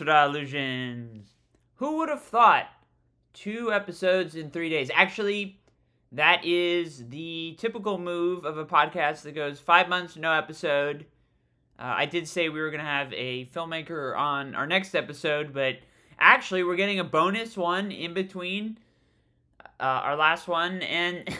[0.00, 1.28] Without Illusions.
[1.76, 2.66] Who would have thought
[3.32, 4.90] two episodes in three days?
[4.94, 5.60] Actually,
[6.12, 11.06] that is the typical move of a podcast that goes five months, no episode.
[11.78, 15.52] Uh, I did say we were going to have a filmmaker on our next episode,
[15.52, 15.76] but
[16.18, 18.78] actually, we're getting a bonus one in between
[19.78, 21.28] uh, our last one, and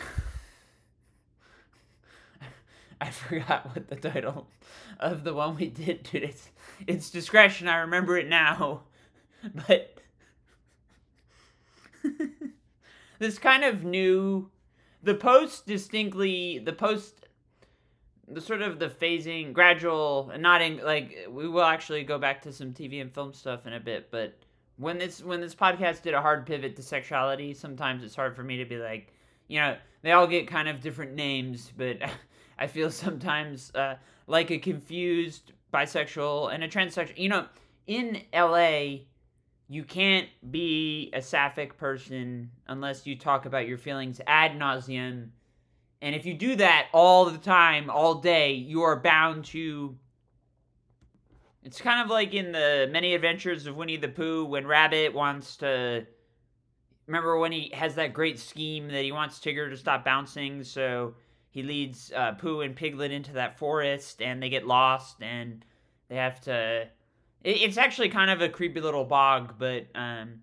[3.01, 4.47] I forgot what the title
[5.01, 6.09] of the one we did.
[6.13, 6.51] It's,
[6.87, 7.69] it's discretion.
[7.69, 8.83] I remember it now,
[9.69, 10.01] but
[13.19, 14.51] this kind of new,
[15.03, 17.29] the post distinctly, the post
[18.31, 22.43] the sort of the phasing gradual and not in like we will actually go back
[22.43, 24.37] to some tv and film stuff in a bit but
[24.77, 28.43] when this when this podcast did a hard pivot to sexuality sometimes it's hard for
[28.43, 29.13] me to be like
[29.49, 31.97] you know they all get kind of different names but
[32.59, 33.95] i feel sometimes uh,
[34.27, 37.47] like a confused bisexual and a transsexual you know
[37.87, 38.97] in la
[39.71, 45.29] you can't be a sapphic person unless you talk about your feelings ad nauseum
[46.01, 49.97] and if you do that all the time, all day, you are bound to.
[51.65, 55.57] It's kind of like in the many adventures of Winnie the Pooh when Rabbit wants
[55.57, 56.07] to.
[57.07, 61.15] Remember when he has that great scheme that he wants Tigger to stop bouncing, so
[61.59, 65.65] he leads uh, Pooh and Piglet into that forest, and they get lost, and
[66.09, 66.83] they have to.
[67.43, 70.43] It, it's actually kind of a creepy little bog, but um,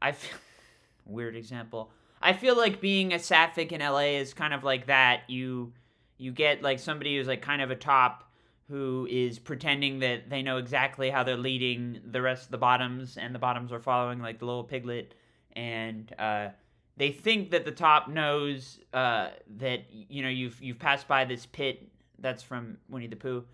[0.00, 0.36] I feel
[1.06, 1.92] weird example.
[2.20, 5.30] I feel like being a sapphic in LA is kind of like that.
[5.30, 5.74] You
[6.18, 8.28] you get like somebody who's like kind of a top
[8.68, 13.16] who is pretending that they know exactly how they're leading the rest of the bottoms
[13.16, 15.14] and the bottoms are following like the little piglet
[15.54, 16.48] and uh,
[16.96, 21.46] they think that the top knows uh, that you know you've you've passed by this
[21.46, 21.88] pit
[22.18, 23.44] that's from Winnie the Pooh.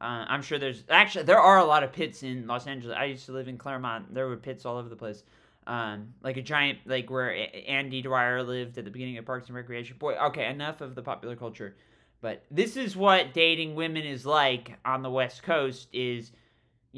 [0.00, 2.96] Uh, I'm sure there's actually there are a lot of pits in Los Angeles.
[2.98, 4.14] I used to live in Claremont.
[4.14, 5.22] There were pits all over the place
[5.68, 7.36] um, like a giant like where
[7.68, 9.96] Andy Dwyer lived at the beginning of Parks and Recreation.
[9.98, 11.76] Boy, okay, enough of the popular culture.
[12.20, 16.32] But this is what dating women is like on the West Coast is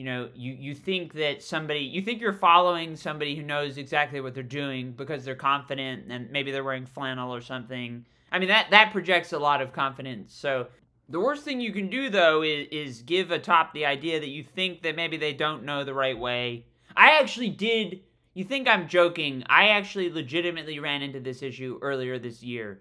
[0.00, 4.22] you know, you, you think that somebody you think you're following somebody who knows exactly
[4.22, 8.06] what they're doing because they're confident and maybe they're wearing flannel or something.
[8.32, 10.32] I mean that that projects a lot of confidence.
[10.34, 10.68] So
[11.10, 14.30] the worst thing you can do though is, is give a top the idea that
[14.30, 16.64] you think that maybe they don't know the right way.
[16.96, 18.00] I actually did
[18.32, 19.44] you think I'm joking?
[19.50, 22.80] I actually legitimately ran into this issue earlier this year.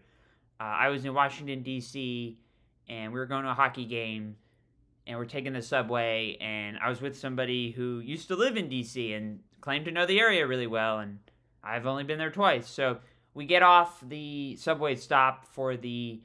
[0.58, 2.38] Uh, I was in Washington, D.C.,
[2.88, 4.38] and we were going to a hockey game,
[5.10, 8.70] and we're taking the subway, and I was with somebody who used to live in
[8.70, 9.12] D.C.
[9.14, 11.20] and claimed to know the area really well, and
[11.62, 12.70] I've only been there twice.
[12.70, 13.00] So
[13.34, 16.22] we get off the subway stop for the.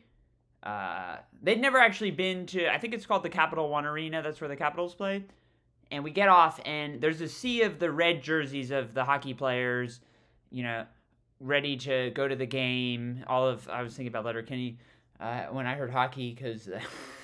[0.62, 4.23] Uh, they'd never actually been to, I think it's called the Capital One Arena.
[4.23, 5.25] That's where the Capitals play
[5.91, 9.34] and we get off and there's a sea of the red jerseys of the hockey
[9.34, 10.00] players
[10.50, 10.84] you know
[11.41, 14.78] ready to go to the game all of i was thinking about letterkenny
[15.21, 16.69] uh, when i heard hockey because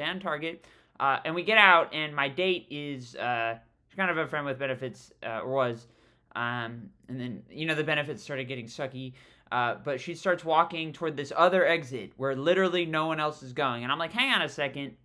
[0.00, 0.64] uh, stand target
[1.00, 3.56] uh, and we get out and my date is uh,
[3.96, 5.86] kind of a friend with benefits uh, or was
[6.34, 9.12] um, and then you know the benefits started getting sucky
[9.52, 13.52] uh, but she starts walking toward this other exit where literally no one else is
[13.52, 14.96] going and i'm like hang on a second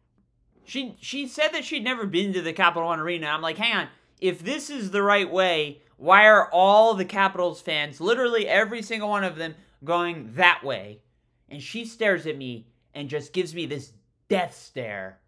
[0.65, 3.27] she she said that she'd never been to the Capital One Arena.
[3.27, 3.87] I'm like, hang on.
[4.19, 9.09] If this is the right way, why are all the Capitals fans, literally every single
[9.09, 11.01] one of them, going that way?
[11.49, 13.93] And she stares at me and just gives me this
[14.31, 15.19] death stare.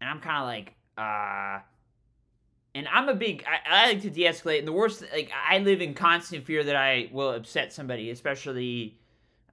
[0.00, 1.60] And I'm kind of like, uh.
[2.74, 4.58] And I'm a big, I, I like to de escalate.
[4.58, 8.98] And the worst, like, I live in constant fear that I will upset somebody, especially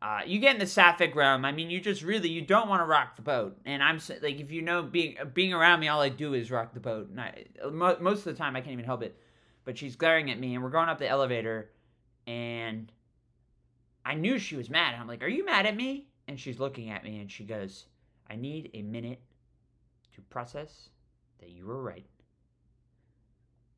[0.01, 1.45] uh, you get in the sapphic realm.
[1.45, 3.57] I mean, you just really you don't want to rock the boat.
[3.65, 6.73] And I'm like, if you know being being around me, all I do is rock
[6.73, 7.09] the boat.
[7.09, 9.17] And I, most of the time, I can't even help it.
[9.63, 11.69] But she's glaring at me, and we're going up the elevator,
[12.27, 12.91] and
[14.05, 14.95] I knew she was mad.
[14.99, 17.85] I'm like, "Are you mad at me?" And she's looking at me, and she goes,
[18.33, 19.21] "I need a minute
[20.15, 20.89] to process
[21.39, 22.05] that you were right."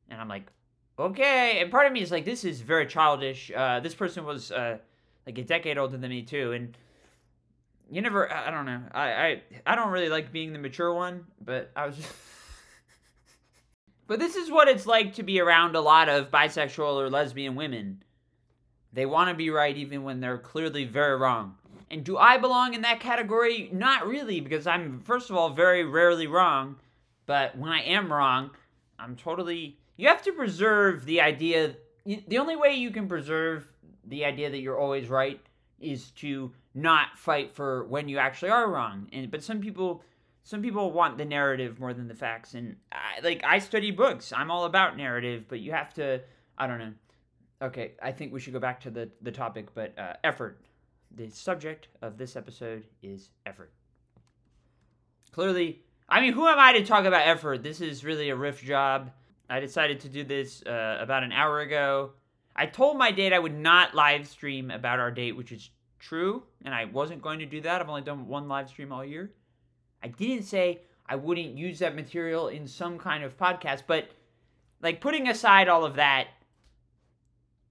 [0.08, 0.50] And I'm like,
[0.98, 4.50] "Okay." And part of me is like, "This is very childish." Uh, this person was.
[4.50, 4.78] Uh,
[5.26, 6.76] like a decade older than me too, and
[7.90, 8.32] you never.
[8.32, 8.80] I don't know.
[8.92, 11.96] I I I don't really like being the mature one, but I was.
[11.96, 12.08] Just...
[14.06, 17.56] but this is what it's like to be around a lot of bisexual or lesbian
[17.56, 18.02] women.
[18.92, 21.56] They want to be right even when they're clearly very wrong.
[21.90, 23.70] And do I belong in that category?
[23.72, 26.76] Not really, because I'm, first of all, very rarely wrong.
[27.26, 28.50] But when I am wrong,
[28.98, 29.78] I'm totally.
[29.96, 31.76] You have to preserve the idea.
[32.04, 33.68] The only way you can preserve
[34.04, 35.40] the idea that you're always right
[35.80, 39.08] is to not fight for when you actually are wrong.
[39.12, 40.02] And but some people
[40.46, 44.32] some people want the narrative more than the facts, and I, like I study books.
[44.32, 46.20] I'm all about narrative, but you have to.
[46.56, 46.92] I don't know.
[47.62, 50.60] Okay, I think we should go back to the the topic, but uh, effort.
[51.14, 53.72] The subject of this episode is effort.
[55.32, 57.62] Clearly, I mean, who am I to talk about effort?
[57.62, 59.10] This is really a riff job.
[59.48, 62.12] I decided to do this uh, about an hour ago.
[62.54, 66.42] I told my date I would not live stream about our date, which is true,
[66.64, 67.80] and I wasn't going to do that.
[67.80, 69.32] I've only done one live stream all year.
[70.02, 74.10] I didn't say I wouldn't use that material in some kind of podcast, but
[74.82, 76.28] like putting aside all of that,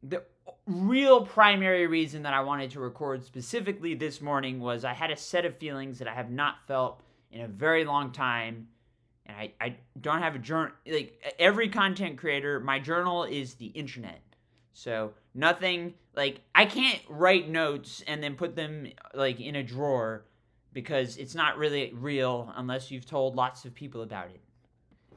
[0.03, 0.23] the
[0.67, 5.17] real primary reason that I wanted to record specifically this morning was I had a
[5.17, 7.01] set of feelings that I have not felt
[7.31, 8.67] in a very long time.
[9.27, 13.67] And I, I don't have a journal like every content creator my journal is the
[13.67, 14.21] internet.
[14.73, 20.25] So nothing like i can't write notes and then put them like in a drawer
[20.73, 24.41] because it's not really real unless you've told lots of people about it.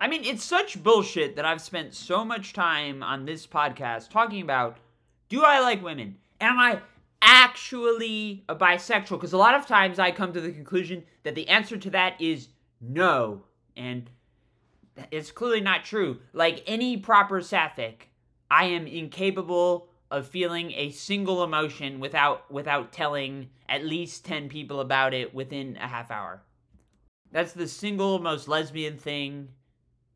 [0.00, 4.43] I mean it's such bullshit that i've spent so much time on this podcast talking
[4.43, 4.79] about
[5.29, 6.81] do i like women am i
[7.21, 11.49] actually a bisexual because a lot of times i come to the conclusion that the
[11.49, 12.49] answer to that is
[12.81, 13.43] no
[13.77, 14.11] and
[15.11, 16.19] it's clearly not true.
[16.33, 18.11] Like any proper sapphic,
[18.51, 24.81] I am incapable of feeling a single emotion without without telling at least 10 people
[24.81, 26.43] about it within a half hour.
[27.31, 29.49] That's the single most lesbian thing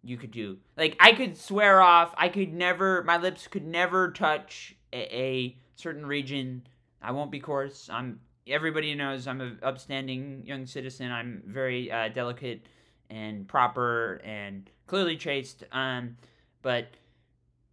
[0.03, 0.59] you could do.
[0.77, 5.57] Like I could swear off, I could never my lips could never touch a, a
[5.77, 6.63] certain region.
[7.01, 7.89] I won't be coarse.
[7.91, 11.11] I'm everybody knows I'm an upstanding young citizen.
[11.11, 12.67] I'm very uh, delicate
[13.11, 15.65] and proper and clearly chaste.
[15.73, 16.17] Um,
[16.63, 16.89] but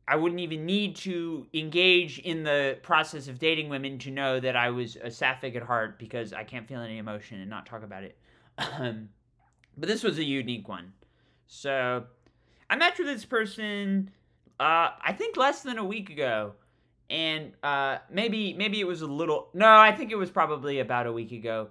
[0.08, 4.56] I wouldn't even need to engage in the process of dating women to know that
[4.56, 7.84] I was a sapphic at heart because I can't feel any emotion and not talk
[7.84, 8.18] about it.
[8.58, 9.10] Um,
[9.78, 10.92] but this was a unique one.
[11.48, 12.06] So
[12.70, 14.10] I met with this person,
[14.60, 16.54] uh, I think less than a week ago.
[17.10, 21.08] And uh, maybe maybe it was a little no, I think it was probably about
[21.08, 21.70] a week ago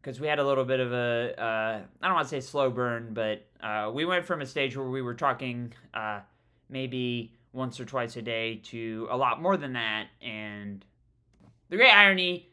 [0.00, 2.70] because we had a little bit of a uh, I don't want to say slow
[2.70, 6.20] burn, but uh, we went from a stage where we were talking uh,
[6.68, 10.06] maybe once or twice a day to a lot more than that.
[10.22, 10.84] And
[11.68, 12.48] the great irony,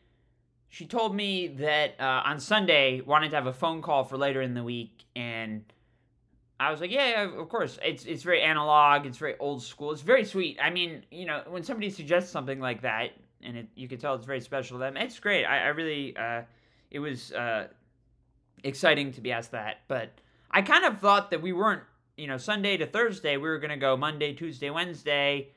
[0.69, 4.41] she told me that uh, on Sunday wanted to have a phone call for later
[4.41, 5.63] in the week, and
[6.59, 7.77] I was like, yeah, of course.
[7.83, 9.05] It's it's very analog.
[9.05, 9.91] It's very old school.
[9.91, 10.57] It's very sweet.
[10.61, 13.11] I mean, you know, when somebody suggests something like that,
[13.43, 15.45] and it, you can tell it's very special to them, it's great.
[15.45, 16.43] I, I really uh,
[16.91, 17.67] it was uh,
[18.63, 19.81] exciting to be asked that.
[19.89, 20.11] But
[20.49, 21.83] I kind of thought that we weren't,
[22.15, 23.35] you know, Sunday to Thursday.
[23.35, 25.49] We were gonna go Monday, Tuesday, Wednesday.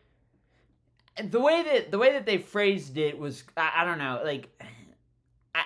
[1.23, 4.49] The way that the way that they phrased it was, I, I don't know, like.
[5.55, 5.63] I,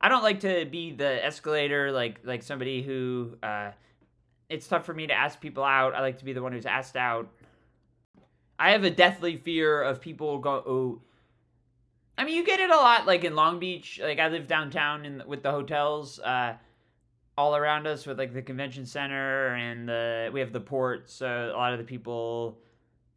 [0.00, 3.38] I don't like to be the escalator, like like somebody who.
[3.42, 3.70] Uh,
[4.48, 5.94] it's tough for me to ask people out.
[5.94, 7.28] I like to be the one who's asked out.
[8.58, 11.02] I have a deathly fear of people go, oh,
[12.16, 14.00] I mean, you get it a lot, like in Long Beach.
[14.02, 16.54] Like I live downtown in with the hotels uh,
[17.36, 21.08] all around us, with like the convention center and the we have the port.
[21.08, 22.58] So a lot of the people,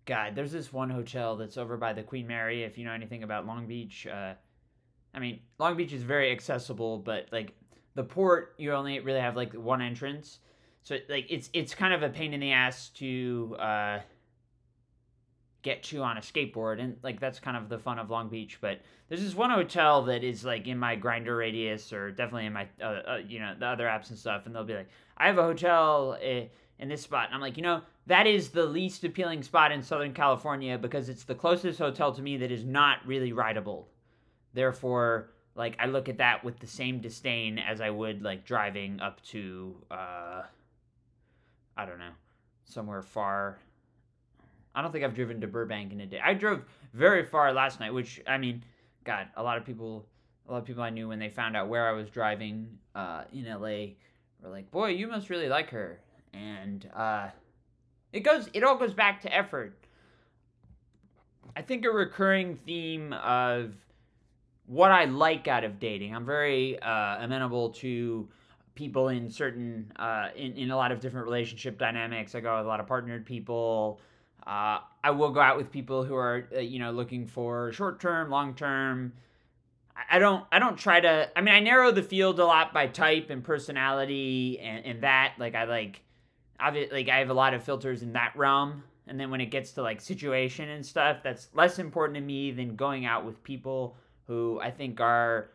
[0.05, 2.63] God, there's this one hotel that's over by the Queen Mary.
[2.63, 4.33] If you know anything about Long Beach, uh,
[5.15, 7.55] I mean, Long Beach is very accessible, but like
[7.95, 10.37] the port, you only really have like one entrance.
[10.83, 13.55] So like it's it's kind of a pain in the ass to.
[13.59, 13.99] Uh,
[15.61, 18.57] get to on a skateboard and like that's kind of the fun of long beach
[18.61, 22.53] but there's this one hotel that is like in my Grindr radius or definitely in
[22.53, 25.27] my uh, uh, you know the other apps and stuff and they'll be like i
[25.27, 26.45] have a hotel eh,
[26.79, 29.83] in this spot and i'm like you know that is the least appealing spot in
[29.83, 33.87] southern california because it's the closest hotel to me that is not really rideable
[34.53, 38.99] therefore like i look at that with the same disdain as i would like driving
[38.99, 40.41] up to uh
[41.77, 42.13] i don't know
[42.65, 43.59] somewhere far
[44.73, 46.19] I don't think I've driven to Burbank in a day.
[46.23, 46.63] I drove
[46.93, 48.63] very far last night, which I mean,
[49.03, 50.05] God, a lot of people,
[50.47, 53.23] a lot of people I knew when they found out where I was driving uh,
[53.33, 53.95] in LA
[54.41, 55.99] were like, "Boy, you must really like her."
[56.33, 57.29] And uh,
[58.13, 59.77] it goes, it all goes back to effort.
[61.55, 63.73] I think a recurring theme of
[64.67, 66.15] what I like out of dating.
[66.15, 68.29] I'm very uh, amenable to
[68.75, 72.35] people in certain uh, in in a lot of different relationship dynamics.
[72.35, 73.99] I go with a lot of partnered people.
[74.45, 77.99] Uh, I will go out with people who are, uh, you know, looking for short
[77.99, 79.13] term, long term.
[80.09, 80.45] I don't.
[80.51, 81.29] I don't try to.
[81.35, 85.33] I mean, I narrow the field a lot by type and personality, and, and that.
[85.37, 86.01] Like, I like,
[86.59, 88.83] obviously, like I have a lot of filters in that realm.
[89.07, 92.51] And then when it gets to like situation and stuff, that's less important to me
[92.51, 95.49] than going out with people who I think are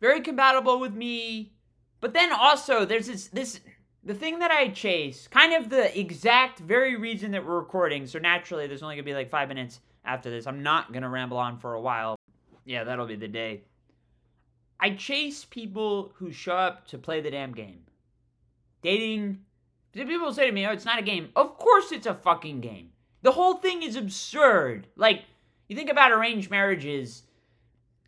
[0.00, 1.52] very compatible with me,
[2.00, 3.60] But then also there's this this
[4.02, 8.06] the thing that I chase, kind of the exact very reason that we're recording.
[8.06, 10.46] So naturally, there's only gonna be like five minutes after this.
[10.46, 12.16] I'm not gonna ramble on for a while.
[12.64, 13.62] Yeah, that'll be the day.
[14.78, 17.80] I chase people who show up to play the damn game.
[18.82, 19.40] Dating.
[19.92, 22.92] People say to me, "Oh, it's not a game." Of course, it's a fucking game.
[23.22, 24.86] The whole thing is absurd.
[24.96, 25.24] Like
[25.68, 27.24] you think about arranged marriages.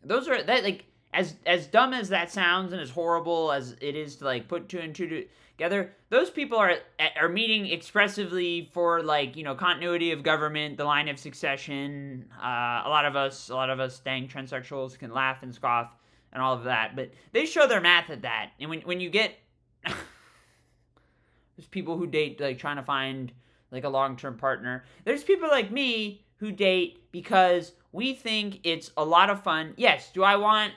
[0.03, 3.95] Those are that like as as dumb as that sounds and as horrible as it
[3.95, 6.75] is to like put two and two together those people are
[7.19, 12.25] are meeting expressively for like you know continuity of government the line of succession.
[12.37, 15.91] Uh, a lot of us a lot of us dang transsexuals can laugh and scoff
[16.31, 18.51] and all of that but they show their math at that.
[18.59, 19.35] And when, when you get
[19.83, 23.31] there's people who date like trying to find
[23.71, 24.83] like a long-term partner.
[25.03, 29.73] There's people like me who date because we think it's a lot of fun.
[29.77, 30.73] Yes do i want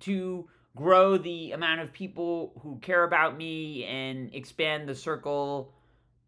[0.00, 5.72] to grow the amount of people who care about me and expand the circle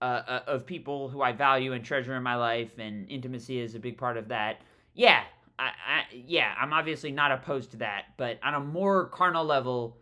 [0.03, 3.75] uh, uh, of people who I value and treasure in my life, and intimacy is
[3.75, 4.63] a big part of that.
[4.95, 5.23] Yeah,
[5.59, 9.99] I, I, yeah, I'm obviously not opposed to that, but on a more carnal level,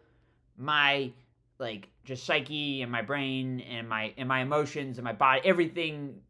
[0.57, 1.13] my
[1.59, 6.21] like just psyche and my brain and my and my emotions and my body, everything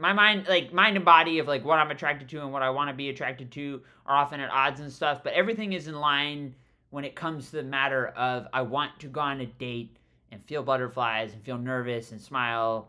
[0.00, 2.70] my mind like mind and body of like what i'm attracted to and what i
[2.70, 5.94] want to be attracted to are often at odds and stuff but everything is in
[5.94, 6.54] line
[6.90, 9.96] when it comes to the matter of i want to go on a date
[10.32, 12.88] and feel butterflies and feel nervous and smile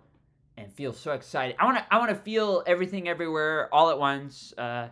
[0.58, 1.56] and feel so excited.
[1.60, 4.88] I want to i want to feel everything everywhere all at once uh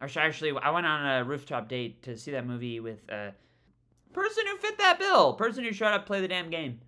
[0.00, 3.32] actually i went on a rooftop date to see that movie with a
[4.12, 6.80] person who fit that bill person who showed up play the damn game.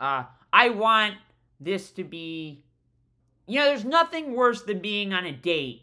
[0.00, 1.14] Uh i want
[1.60, 2.62] this to be
[3.46, 5.82] you know, there's nothing worse than being on a date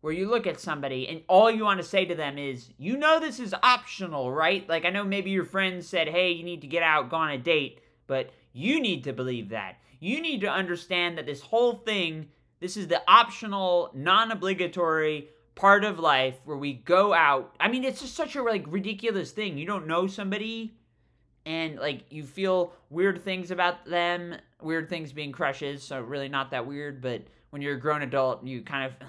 [0.00, 2.96] where you look at somebody and all you want to say to them is, you
[2.96, 4.68] know, this is optional, right?
[4.68, 7.30] Like, I know maybe your friend said, hey, you need to get out, go on
[7.30, 9.76] a date, but you need to believe that.
[10.00, 12.28] You need to understand that this whole thing,
[12.60, 17.54] this is the optional, non obligatory part of life where we go out.
[17.58, 19.56] I mean, it's just such a like ridiculous thing.
[19.56, 20.76] You don't know somebody
[21.46, 26.50] and like you feel weird things about them weird things being crushes so really not
[26.50, 29.08] that weird but when you're a grown adult you kind of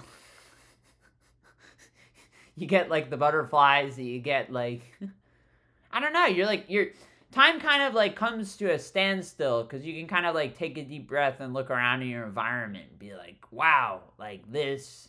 [2.56, 4.82] you get like the butterflies you get like
[5.92, 6.86] i don't know you're like you're
[7.32, 10.78] time kind of like comes to a standstill because you can kind of like take
[10.78, 15.08] a deep breath and look around in your environment and be like wow like this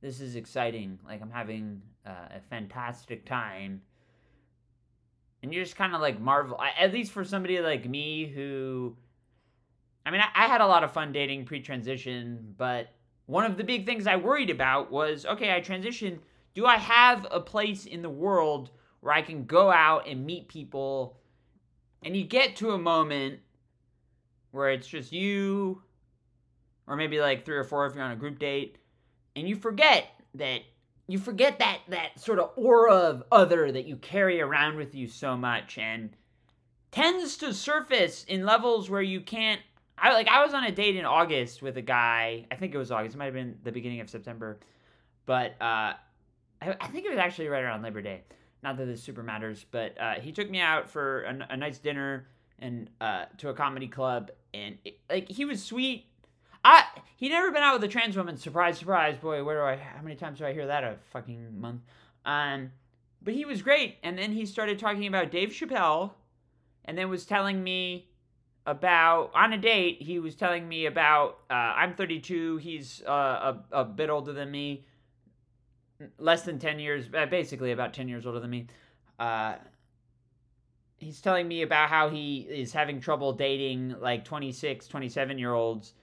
[0.00, 0.98] this is exciting.
[1.06, 3.82] Like i'm having uh, a fantastic time.
[5.42, 8.94] And you're just kind of like marvel at least for somebody like me who
[10.06, 12.88] i mean I, I, had a lot of fun dating pre-transition but
[13.26, 16.20] one of the big things i worried about was okay i transition
[16.54, 20.48] do i have a place in the world where i can go out and meet
[20.48, 21.16] people
[22.02, 23.40] and you get to a moment
[24.52, 25.82] where it's just you
[26.86, 28.78] or maybe like three or four if you're on a group date
[29.36, 30.60] and you forget that
[31.06, 35.06] you forget that that sort of aura of other that you carry around with you
[35.06, 36.10] so much and
[36.92, 39.60] tends to surface in levels where you can't
[40.00, 42.46] I like I was on a date in August with a guy.
[42.50, 43.14] I think it was August.
[43.14, 44.58] It might have been the beginning of September,
[45.26, 45.94] but uh,
[46.62, 48.22] I, I, think it was actually right around Labor Day.
[48.62, 51.78] Not that this super matters, but uh, he took me out for a, a nice
[51.78, 52.26] dinner
[52.58, 56.06] and uh, to a comedy club, and it, like he was sweet.
[56.64, 56.84] I
[57.16, 58.36] he never been out with a trans woman.
[58.36, 59.44] Surprise, surprise, boy.
[59.44, 59.76] Where do I?
[59.76, 61.82] How many times do I hear that a fucking month?
[62.24, 62.70] Um,
[63.22, 63.96] but he was great.
[64.02, 66.12] And then he started talking about Dave Chappelle,
[66.84, 68.09] and then was telling me
[68.70, 70.00] about on a date.
[70.00, 72.58] He was telling me about uh, I'm 32.
[72.58, 74.86] He's uh, a a bit older than me,
[76.18, 78.68] less than 10 years, uh, basically about 10 years older than me.
[79.18, 79.56] Uh,
[80.98, 85.94] he's telling me about how he is having trouble dating like 26, 27 year olds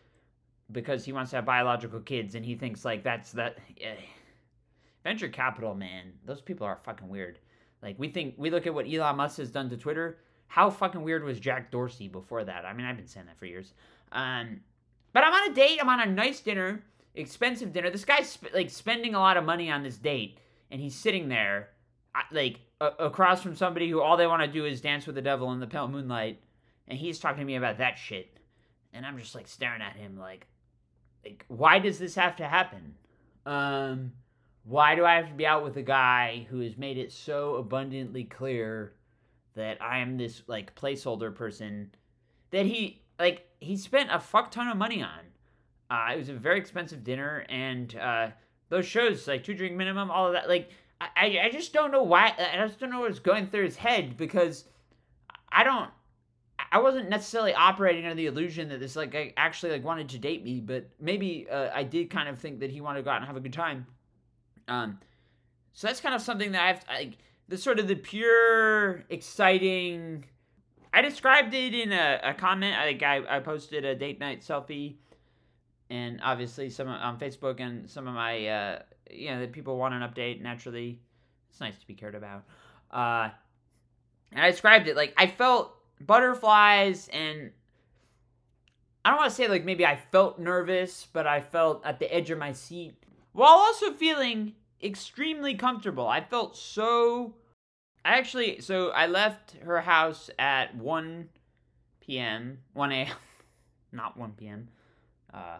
[0.71, 3.95] because he wants to have biological kids and he thinks like that's that eh.
[5.01, 7.39] venture capital man those people are fucking weird
[7.81, 10.17] like we think we look at what elon musk has done to twitter
[10.47, 12.65] how fucking weird was jack dorsey before that?
[12.65, 13.73] I mean i've been saying that for years.
[14.11, 14.61] Um
[15.13, 16.83] but i'm on a date i'm on a nice dinner
[17.17, 17.89] expensive dinner.
[17.89, 20.37] This guy's sp- like spending a lot of money on this date
[20.71, 21.69] and he's sitting there
[22.31, 25.21] like a- across from somebody who all they want to do is dance with the
[25.21, 26.39] devil in the pale moonlight
[26.87, 28.37] and he's talking to me about that shit.
[28.93, 30.47] And i'm just like staring at him like
[31.25, 32.95] like why does this have to happen?
[33.45, 34.11] Um,
[34.63, 37.55] why do I have to be out with a guy who has made it so
[37.55, 38.93] abundantly clear
[39.57, 41.91] that I am this like placeholder person
[42.51, 45.19] that he like he spent a fuck ton of money on.
[45.89, 48.29] Uh, it was a very expensive dinner, and uh,
[48.69, 50.47] those shows like two drink minimum, all of that.
[50.47, 52.33] Like I, I just don't know why.
[52.37, 54.65] I just don't know what's going through his head because
[55.51, 55.89] I don't
[56.71, 60.19] I wasn't necessarily operating under the illusion that this like guy actually like wanted to
[60.19, 63.11] date me, but maybe uh, I did kind of think that he wanted to go
[63.11, 63.85] out and have a good time.
[64.67, 64.99] Um,
[65.73, 67.17] so that's kind of something that I've like
[67.47, 70.25] the sort of the pure exciting.
[70.93, 72.77] I described it in a, a comment.
[72.77, 74.95] I think I, I posted a date night selfie,
[75.89, 79.93] and obviously some on Facebook and some of my uh, you know the people want
[79.93, 80.41] an update.
[80.41, 80.99] Naturally,
[81.49, 82.43] it's nice to be cared about.
[82.91, 83.29] Uh,
[84.31, 87.51] and I described it like I felt butterflies and
[89.03, 92.13] I don't want to say like maybe I felt nervous, but I felt at the
[92.13, 92.95] edge of my seat
[93.31, 96.07] while also feeling extremely comfortable.
[96.07, 97.35] I felt so.
[98.05, 101.29] I actually, so I left her house at 1
[101.99, 103.15] p.m., 1 a.m.,
[103.91, 104.69] not 1 p.m.
[105.33, 105.57] Uh,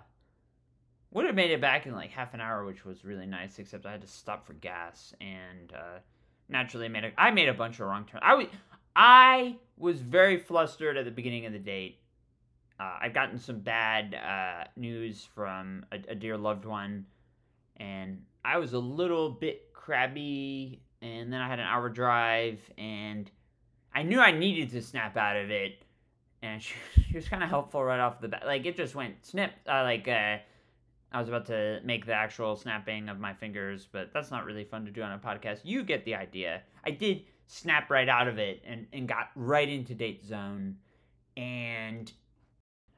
[1.12, 3.86] would have made it back in like half an hour, which was really nice, except
[3.86, 6.00] I had to stop for gas and uh,
[6.50, 8.24] naturally made a, I made a bunch of wrong turns.
[8.26, 8.48] I was,
[8.96, 12.00] I was very flustered at the beginning of the date.
[12.80, 17.06] Uh, I've gotten some bad uh, news from a, a, dear loved one,
[17.78, 20.82] and I was a little bit crabby.
[21.02, 23.30] And then I had an hour drive, and
[23.94, 25.84] I knew I needed to snap out of it.
[26.42, 26.74] And she,
[27.08, 28.44] she was kind of helpful right off the bat.
[28.46, 29.52] Like it just went snip.
[29.70, 30.38] Uh, like uh,
[31.12, 34.64] I was about to make the actual snapping of my fingers, but that's not really
[34.64, 35.60] fun to do on a podcast.
[35.64, 36.62] You get the idea.
[36.84, 40.78] I did snap right out of it and, and got right into date zone.
[41.36, 42.12] And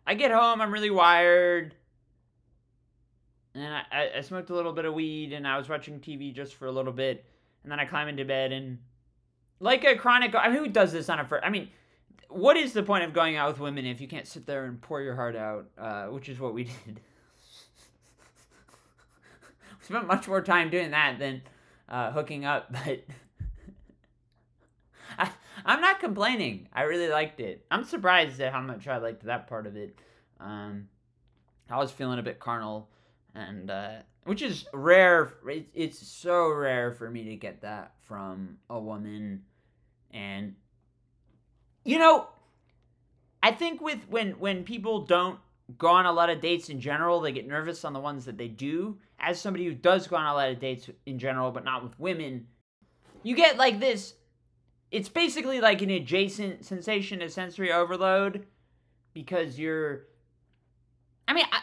[0.07, 1.75] I get home, I'm really wired.
[3.59, 6.55] And I, I smoked a little bit of weed and I was watching TV just
[6.55, 7.25] for a little bit.
[7.63, 8.79] And then I climb into bed and
[9.60, 11.69] like a chronic I mean who does this on a first I mean
[12.29, 14.79] what is the point of going out with women if you can't sit there and
[14.81, 17.01] pour your heart out, uh, which is what we did.
[19.79, 21.41] we spent much more time doing that than
[21.89, 23.03] uh, hooking up, but
[25.17, 25.31] I,
[25.65, 26.69] I'm not complaining.
[26.71, 27.65] I really liked it.
[27.71, 29.97] I'm surprised at how much I liked that part of it.
[30.39, 30.88] Um,
[31.69, 32.89] I was feeling a bit carnal,
[33.39, 33.91] and uh,
[34.23, 35.34] which is rare.
[35.73, 39.43] It's so rare for me to get that from a woman,
[40.12, 40.56] and
[41.84, 42.28] you know,
[43.41, 45.39] I think with when when people don't
[45.78, 48.38] go on a lot of dates in general, they get nervous on the ones that
[48.38, 48.97] they do.
[49.19, 51.99] As somebody who does go on a lot of dates in general, but not with
[51.99, 52.47] women,
[53.23, 54.13] you get like this
[54.91, 58.45] it's basically like an adjacent sensation to sensory overload
[59.13, 60.06] because you're
[61.28, 61.62] I mean, I,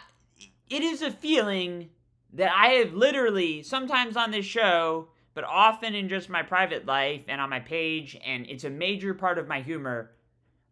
[0.69, 1.91] it is a feeling
[2.33, 7.23] that I have literally sometimes on this show, but often in just my private life
[7.29, 10.11] and on my page and it's a major part of my humor.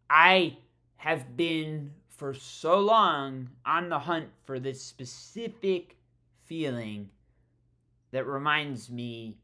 [0.09, 0.57] I
[0.97, 5.97] have been for so long on the hunt for this specific
[6.45, 7.09] feeling
[8.11, 9.37] that reminds me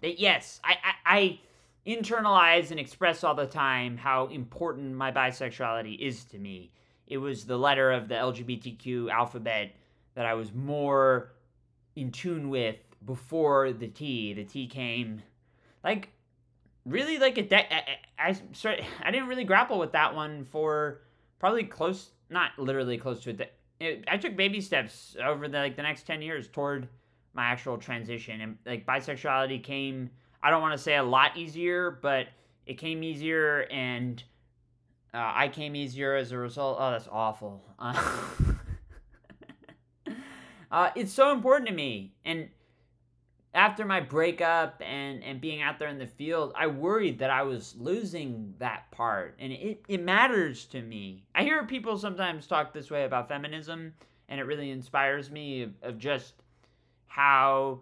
[0.00, 1.40] that yes, I I, I
[1.86, 6.70] internalize and express all the time how important my bisexuality is to me.
[7.06, 9.72] It was the letter of the LGBTQ alphabet
[10.18, 11.30] that I was more
[11.94, 12.74] in tune with
[13.06, 14.34] before the T.
[14.34, 15.22] The T came
[15.84, 16.08] like
[16.84, 18.36] really like a de- I, I,
[19.04, 21.02] I, didn't really grapple with that one for
[21.38, 23.52] probably close not literally close to it.
[23.78, 26.88] it I took baby steps over the like the next 10 years toward
[27.32, 30.10] my actual transition and like bisexuality came
[30.42, 32.26] I don't want to say a lot easier, but
[32.66, 34.20] it came easier and
[35.14, 36.78] uh, I came easier as a result.
[36.80, 37.62] Oh, that's awful.
[37.78, 38.24] Uh,
[40.70, 42.14] uh, it's so important to me.
[42.24, 42.48] And
[43.54, 47.42] after my breakup and, and being out there in the field, I worried that I
[47.42, 49.36] was losing that part.
[49.38, 51.24] And it, it matters to me.
[51.34, 53.94] I hear people sometimes talk this way about feminism,
[54.28, 56.34] and it really inspires me of, of just
[57.06, 57.80] how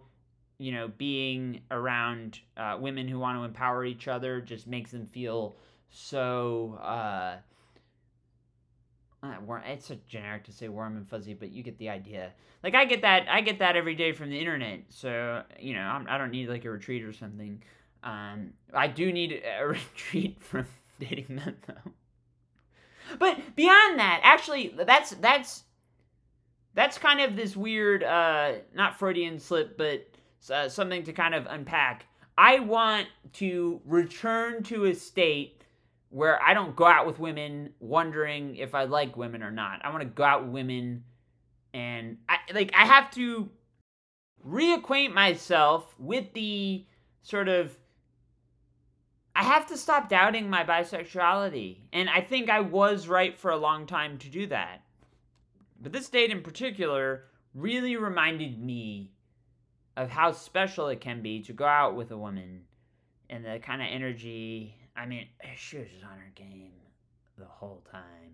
[0.59, 5.05] you know, being around uh, women who want to empower each other just makes them
[5.05, 5.55] feel
[5.89, 6.79] so.
[6.81, 7.37] Uh,
[9.33, 12.31] uh it's a generic to say warm and fuzzy, but you get the idea.
[12.63, 14.81] Like I get that, I get that every day from the internet.
[14.89, 17.61] So you know, I'm, I do not need like a retreat or something.
[18.03, 20.65] Um, I do need a retreat from
[20.99, 21.91] dating men though.
[23.19, 25.63] But beyond that, actually, that's that's
[26.73, 30.07] that's kind of this weird, uh, not Freudian slip, but
[30.53, 32.05] uh, something to kind of unpack.
[32.37, 35.56] I want to return to a state
[36.09, 39.81] where I don't go out with women wondering if I like women or not.
[39.83, 41.03] I want to go out with women
[41.73, 43.49] and I like I have to
[44.45, 46.85] reacquaint myself with the
[47.21, 47.77] sort of
[49.35, 51.81] I have to stop doubting my bisexuality.
[51.93, 54.81] And I think I was right for a long time to do that.
[55.79, 59.11] But this date in particular really reminded me
[59.95, 62.61] of how special it can be to go out with a woman
[63.29, 66.71] and the kind of energy I mean, she was just on her game
[67.37, 68.33] the whole time.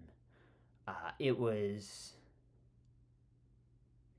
[0.88, 2.13] Uh, it was.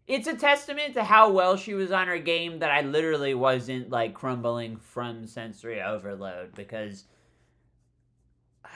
[0.07, 3.89] It's a testament to how well she was on her game that I literally wasn't
[3.89, 7.05] like crumbling from sensory overload because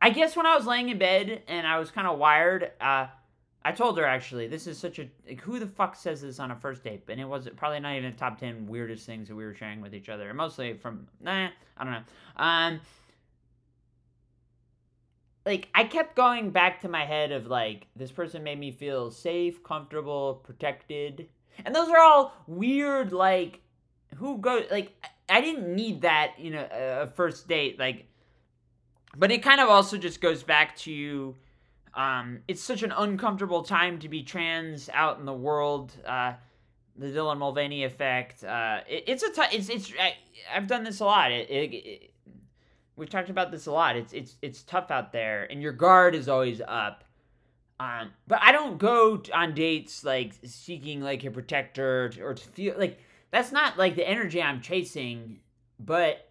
[0.00, 3.08] I guess when I was laying in bed and I was kind of wired, uh,
[3.64, 6.50] I told her actually, this is such a like, who the fuck says this on
[6.50, 7.04] a first date?
[7.08, 9.80] And it was probably not even the top ten weirdest things that we were sharing
[9.80, 10.32] with each other.
[10.34, 11.48] Mostly from nah,
[11.78, 12.02] I don't know.
[12.36, 12.80] Um,
[15.46, 19.10] like I kept going back to my head of like this person made me feel
[19.10, 21.28] safe, comfortable, protected,
[21.64, 23.12] and those are all weird.
[23.12, 23.60] Like
[24.16, 24.92] who goes like
[25.28, 28.06] I didn't need that, you know, a first date like.
[29.16, 31.34] But it kind of also just goes back to
[31.96, 35.92] um, it's such an uncomfortable time to be trans out in the world.
[36.06, 36.34] Uh,
[36.96, 38.44] the Dylan Mulvaney effect.
[38.44, 40.14] Uh, it, it's a t- it's it's I,
[40.48, 41.32] have done this a lot.
[41.32, 42.10] It, it,
[42.96, 43.96] we've talked about this a lot.
[43.96, 47.04] It's it's it's tough out there, and your guard is always up.
[47.80, 52.74] Um, but I don't go on dates like seeking like a protector or to feel
[52.78, 53.00] like
[53.32, 55.40] that's not like the energy I'm chasing.
[55.80, 56.28] But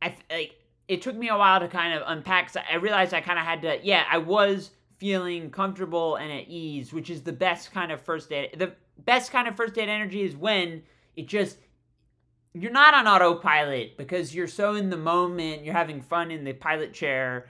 [0.00, 0.56] I like
[0.92, 2.50] it took me a while to kind of unpack.
[2.50, 6.48] So I realized I kind of had to, yeah, I was feeling comfortable and at
[6.48, 8.58] ease, which is the best kind of first date.
[8.58, 10.82] The best kind of first date energy is when
[11.16, 11.56] it just,
[12.52, 16.52] you're not on autopilot because you're so in the moment, you're having fun in the
[16.52, 17.46] pilot chair,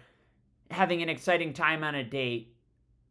[0.70, 2.54] having an exciting time on a date,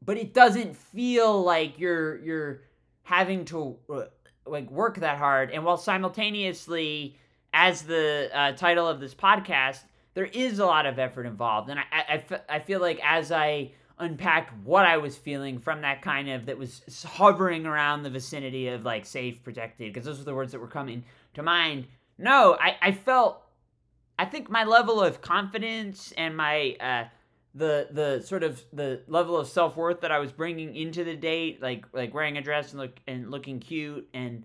[0.04, 2.62] but it doesn't feel like you're, you're
[3.04, 4.04] having to uh,
[4.46, 5.52] like work that hard.
[5.52, 7.18] And while simultaneously,
[7.54, 9.82] as the uh, title of this podcast,
[10.14, 11.70] there is a lot of effort involved.
[11.70, 16.02] And I, I, I feel like as I unpacked what I was feeling from that
[16.02, 20.26] kind of that was hovering around the vicinity of like safe, protected, because those were
[20.26, 21.04] the words that were coming
[21.36, 21.88] to mind.
[22.18, 23.42] No, I, I felt,
[24.20, 27.06] I think my level of confidence and my, uh,
[27.54, 31.16] the the sort of the level of self worth that I was bringing into the
[31.16, 34.44] date, like like wearing a dress and look and looking cute and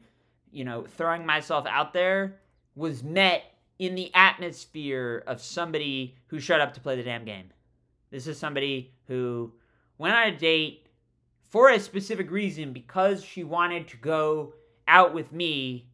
[0.50, 2.40] you know throwing myself out there,
[2.74, 3.44] was met
[3.78, 7.50] in the atmosphere of somebody who showed up to play the damn game.
[8.10, 9.52] This is somebody who
[9.98, 10.86] went on a date
[11.48, 14.54] for a specific reason because she wanted to go
[14.88, 15.88] out with me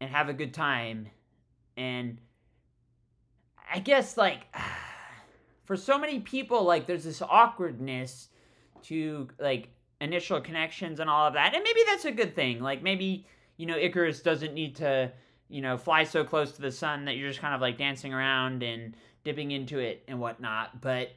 [0.00, 1.08] and have a good time.
[1.76, 2.18] And
[3.72, 4.46] I guess, like,
[5.64, 8.28] for so many people, like, there's this awkwardness
[8.84, 9.68] to, like,
[10.00, 11.54] initial connections and all of that.
[11.54, 12.60] And maybe that's a good thing.
[12.60, 15.12] Like, maybe, you know, Icarus doesn't need to
[15.48, 18.12] you know, fly so close to the sun that you're just kind of like dancing
[18.12, 20.80] around and dipping into it and whatnot.
[20.80, 21.10] But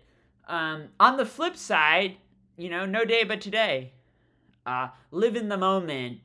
[0.47, 2.17] um, on the flip side,
[2.57, 3.93] you know, no day but today.
[4.65, 6.19] Uh, live in the moment.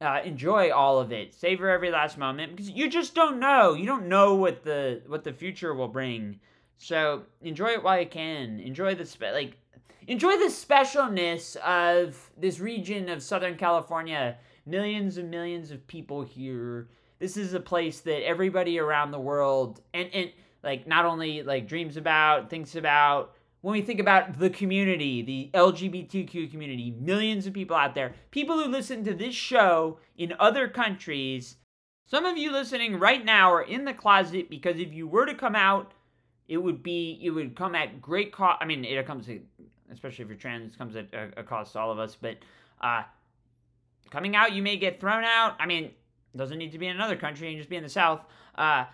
[0.00, 1.32] Uh, enjoy all of it.
[1.32, 3.74] Savor every last moment because you just don't know.
[3.74, 6.40] You don't know what the what the future will bring.
[6.76, 8.58] So enjoy it while you can.
[8.58, 9.56] Enjoy the spe- like
[10.08, 14.38] enjoy the specialness of this region of Southern California.
[14.66, 16.88] Millions and millions of people here
[17.22, 20.32] this is a place that everybody around the world and and
[20.64, 23.34] like not only like dreams about, thinks about.
[23.60, 28.56] When we think about the community, the LGBTQ community, millions of people out there, people
[28.58, 31.58] who listen to this show in other countries,
[32.08, 35.34] some of you listening right now are in the closet because if you were to
[35.34, 35.92] come out,
[36.48, 38.58] it would be it would come at great cost.
[38.60, 39.40] I mean, it comes, to,
[39.92, 41.06] especially if you're trans, comes at
[41.36, 42.16] a cost to all of us.
[42.20, 42.38] But
[42.80, 43.04] uh,
[44.10, 45.54] coming out, you may get thrown out.
[45.60, 45.92] I mean,
[46.36, 48.20] doesn't need to be in another country and just be in the South.
[48.54, 48.84] Uh,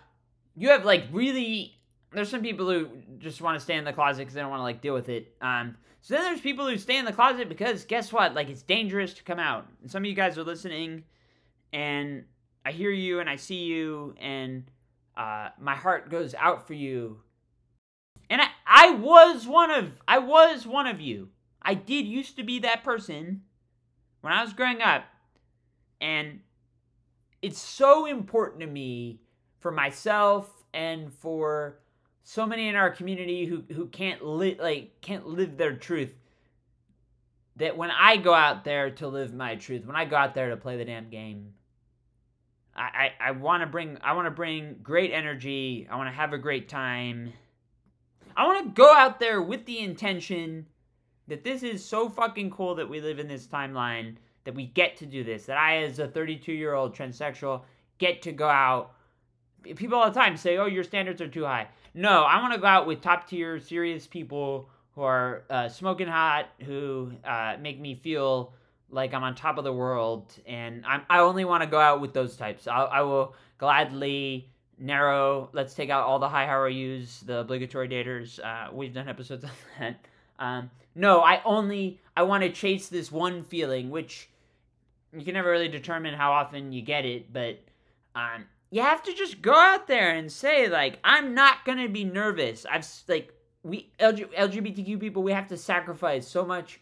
[0.55, 1.75] you have like really.
[2.11, 4.61] There's some people who just want to stay in the closet because they don't want
[4.61, 5.35] to like deal with it.
[5.41, 8.33] Um, so then there's people who stay in the closet because guess what?
[8.33, 9.67] Like it's dangerous to come out.
[9.81, 11.03] And some of you guys are listening,
[11.71, 12.25] and
[12.65, 14.63] I hear you and I see you, and
[15.15, 17.19] uh, my heart goes out for you.
[18.29, 21.29] And I, I was one of I was one of you.
[21.61, 23.41] I did used to be that person
[24.21, 25.03] when I was growing up,
[25.99, 26.39] and
[27.41, 29.19] it's so important to me
[29.59, 31.79] for myself and for
[32.23, 36.13] so many in our community who who can't live like can't live their truth
[37.59, 40.49] that when I go out there to live my truth, when I go out there
[40.49, 41.53] to play the damn game,
[42.75, 45.87] I, I, I want to bring I want to bring great energy.
[45.89, 47.33] I want to have a great time.
[48.35, 50.67] I want to go out there with the intention
[51.27, 54.15] that this is so fucking cool that we live in this timeline
[54.49, 57.61] that we get to do this, that I, as a 32 year old transsexual,
[57.99, 58.93] get to go out.
[59.75, 61.67] People all the time say, oh, your standards are too high.
[61.93, 66.07] No, I want to go out with top tier, serious people who are uh, smoking
[66.07, 68.53] hot, who uh, make me feel
[68.89, 70.33] like I'm on top of the world.
[70.47, 72.65] And I'm, I only want to go out with those types.
[72.65, 75.51] I, I will gladly narrow.
[75.53, 78.43] Let's take out all the high yous, the obligatory daters.
[78.43, 80.05] Uh, we've done episodes on that.
[80.39, 84.28] Um, no, I only I want to chase this one feeling, which
[85.13, 87.59] you can never really determine how often you get it, but
[88.15, 92.03] um, you have to just go out there and say like, I'm not gonna be
[92.03, 92.65] nervous.
[92.69, 96.79] I've like we LG, LGBTQ people, we have to sacrifice so much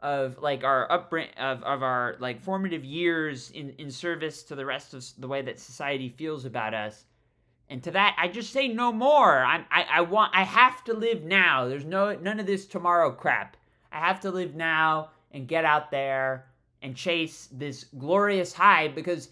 [0.00, 4.64] of like our upbring of, of our like formative years in in service to the
[4.64, 7.04] rest of the way that society feels about us.
[7.68, 9.38] And to that i just say no more.
[9.44, 11.68] I'm i, I want i have to live now.
[11.68, 13.56] There's no none of this tomorrow crap.
[13.92, 16.46] I have to live now and get out there
[16.82, 19.28] and chase this glorious high because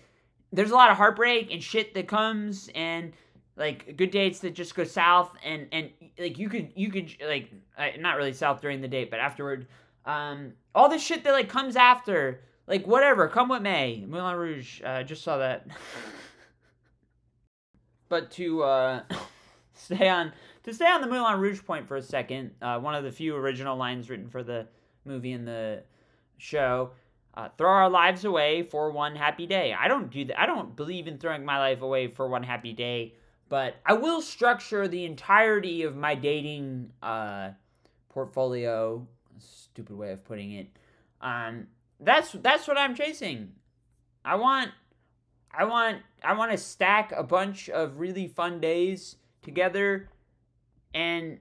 [0.52, 3.12] there's a lot of heartbreak and shit that comes and
[3.56, 7.50] like good dates that just go south and and like you could you could like
[7.76, 9.66] uh, not really south during the date but afterward
[10.06, 14.80] um all this shit that like comes after like whatever come what may moulin rouge
[14.84, 15.66] uh just saw that.
[18.10, 19.02] But to uh
[19.74, 20.32] stay on
[20.62, 23.36] to stay on the moulin rouge point for a second uh one of the few
[23.36, 24.66] original lines written for the
[25.04, 25.82] movie and the
[26.38, 26.92] show
[27.38, 29.74] uh, throw our lives away for one happy day.
[29.78, 30.38] I don't do that.
[30.38, 33.14] I don't believe in throwing my life away for one happy day
[33.48, 37.50] but I will structure the entirety of my dating uh,
[38.08, 39.06] portfolio.
[39.38, 40.68] Stupid way of putting it.
[41.20, 41.66] Um,
[42.00, 43.52] that's that's what I'm chasing.
[44.24, 44.70] I want,
[45.52, 50.10] I want, I want to stack a bunch of really fun days together,
[50.92, 51.38] and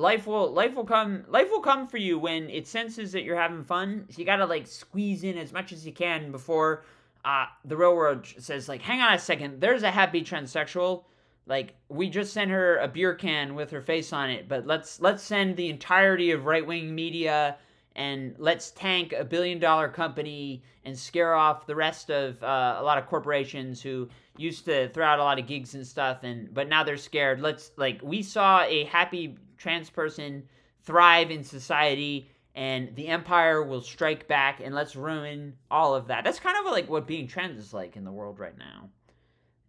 [0.00, 3.36] life will life will come life will come for you when it senses that you're
[3.36, 4.06] having fun.
[4.10, 6.84] So you gotta like squeeze in as much as you can before
[7.24, 11.04] uh, the real world says like, hang on a second, there's a happy transsexual.
[11.46, 15.00] Like we just sent her a beer can with her face on it, but let's
[15.00, 17.56] let's send the entirety of right wing media
[17.96, 22.82] and let's tank a billion dollar company and scare off the rest of uh, a
[22.82, 26.54] lot of corporations who used to throw out a lot of gigs and stuff and
[26.54, 30.42] but now they're scared let's like we saw a happy trans person
[30.82, 36.24] thrive in society and the empire will strike back and let's ruin all of that.
[36.24, 38.88] That's kind of like what being trans is like in the world right now.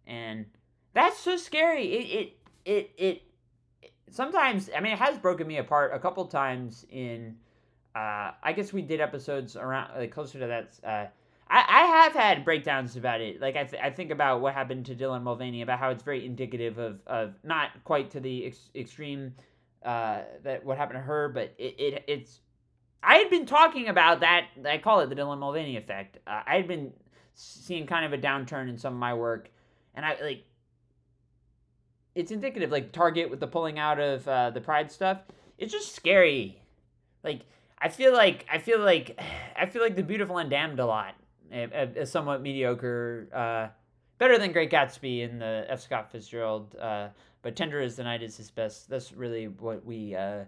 [0.06, 0.46] And
[0.94, 1.84] that's so scary.
[1.92, 3.22] It it it it,
[4.10, 7.36] sometimes I mean it has broken me apart a couple times in
[7.94, 11.06] uh I guess we did episodes around like closer to that uh
[11.48, 13.40] I, I have had breakdowns about it.
[13.40, 16.24] Like I, th- I think about what happened to Dylan Mulvaney about how it's very
[16.24, 19.34] indicative of, of not quite to the ex- extreme
[19.84, 22.40] uh, that what happened to her, but it, it it's
[23.02, 24.46] I had been talking about that.
[24.64, 26.18] I call it the Dylan Mulvaney effect.
[26.26, 26.92] Uh, I had been
[27.34, 29.50] seeing kind of a downturn in some of my work,
[29.94, 30.44] and I like.
[32.14, 35.18] It's indicative, like Target with the pulling out of uh, the Pride stuff.
[35.56, 36.60] It's just scary.
[37.24, 37.40] Like
[37.78, 39.18] I feel like I feel like
[39.56, 41.14] I feel like the Beautiful and Damned a lot.
[41.54, 43.68] A, a, somewhat mediocre, uh,
[44.16, 45.82] better than Great Gatsby in the F.
[45.82, 46.74] Scott Fitzgerald.
[47.42, 48.88] But Tender as the Night is his best.
[48.88, 50.44] That's really what we uh,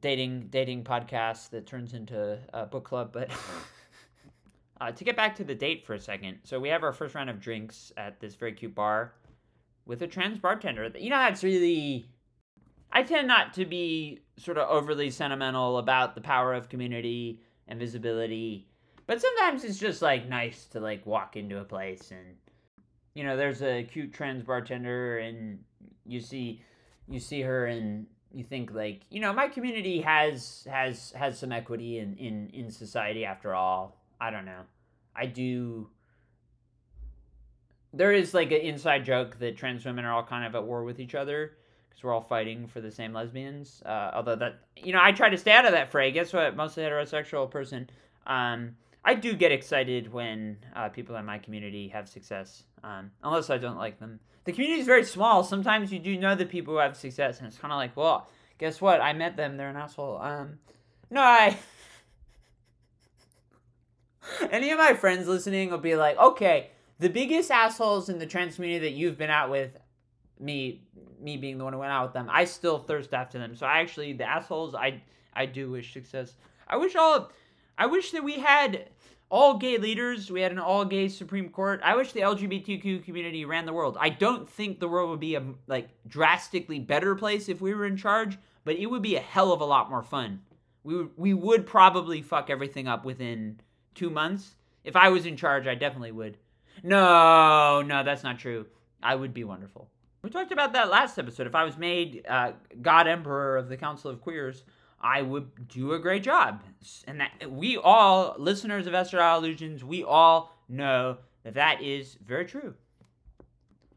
[0.00, 3.10] dating dating podcast that turns into a book club.
[3.12, 3.30] But
[4.80, 7.14] uh, to get back to the date for a second, so we have our first
[7.14, 9.14] round of drinks at this very cute bar
[9.84, 10.90] with a trans bartender.
[10.98, 12.08] You know, that's really.
[12.90, 17.78] I tend not to be sort of overly sentimental about the power of community and
[17.78, 18.66] visibility,
[19.06, 22.36] but sometimes it's just like nice to like walk into a place and
[23.14, 25.58] you know there's a cute trans bartender and
[26.08, 26.62] you see
[27.08, 31.52] you see her and you think like you know my community has has has some
[31.52, 33.96] equity in in in society after all.
[34.20, 34.62] I don't know.
[35.14, 35.88] I do.
[37.92, 40.84] There is like an inside joke that trans women are all kind of at war
[40.84, 41.56] with each other
[41.88, 45.30] because we're all fighting for the same lesbians uh, although that you know i try
[45.30, 46.12] to stay out of that fray.
[46.12, 46.54] Guess what?
[46.54, 47.88] Mostly heterosexual person.
[48.26, 48.76] Um,
[49.08, 53.58] i do get excited when uh, people in my community have success um, unless i
[53.58, 55.44] don't like them the community is very small.
[55.44, 58.26] Sometimes you do know the people who have success, and it's kind of like, well,
[58.56, 58.98] guess what?
[58.98, 59.58] I met them.
[59.58, 60.22] They're an asshole.
[60.22, 60.58] Um,
[61.10, 61.58] no, I.
[64.50, 68.54] Any of my friends listening will be like, okay, the biggest assholes in the trans
[68.54, 69.76] community that you've been out with,
[70.40, 70.80] me,
[71.20, 73.54] me being the one who went out with them, I still thirst after them.
[73.54, 75.02] So I actually, the assholes, I,
[75.34, 76.36] I do wish success.
[76.66, 77.30] I wish all,
[77.76, 78.88] I wish that we had
[79.30, 80.30] all gay leaders.
[80.30, 81.80] We had an all gay Supreme Court.
[81.84, 83.96] I wish the LGBTQ community ran the world.
[84.00, 87.86] I don't think the world would be a like drastically better place if we were
[87.86, 90.40] in charge, but it would be a hell of a lot more fun.
[90.84, 93.60] We would, we would probably fuck everything up within
[93.94, 94.54] two months.
[94.84, 96.38] If I was in charge, I definitely would.
[96.82, 98.66] No, no, that's not true.
[99.02, 99.90] I would be wonderful.
[100.22, 101.46] We talked about that last episode.
[101.46, 104.64] If I was made uh, God Emperor of the Council of Queers,
[105.00, 106.62] I would do a great job.
[107.06, 112.44] And that we all, listeners of Esther Illusions, we all know that that is very
[112.44, 112.74] true.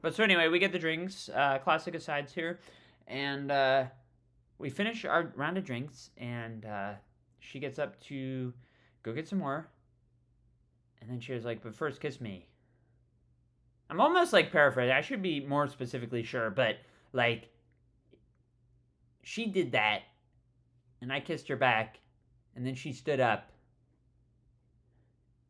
[0.01, 2.59] but so anyway, we get the drinks, uh, classic asides here,
[3.07, 3.85] and uh,
[4.57, 6.93] we finish our round of drinks, and uh,
[7.39, 8.53] she gets up to
[9.03, 9.67] go get some more,
[11.01, 12.47] and then she was like, "But first, kiss me."
[13.89, 14.93] I'm almost like paraphrasing.
[14.93, 16.77] I should be more specifically sure, but
[17.11, 17.49] like,
[19.23, 20.03] she did that,
[21.01, 21.99] and I kissed her back,
[22.55, 23.51] and then she stood up,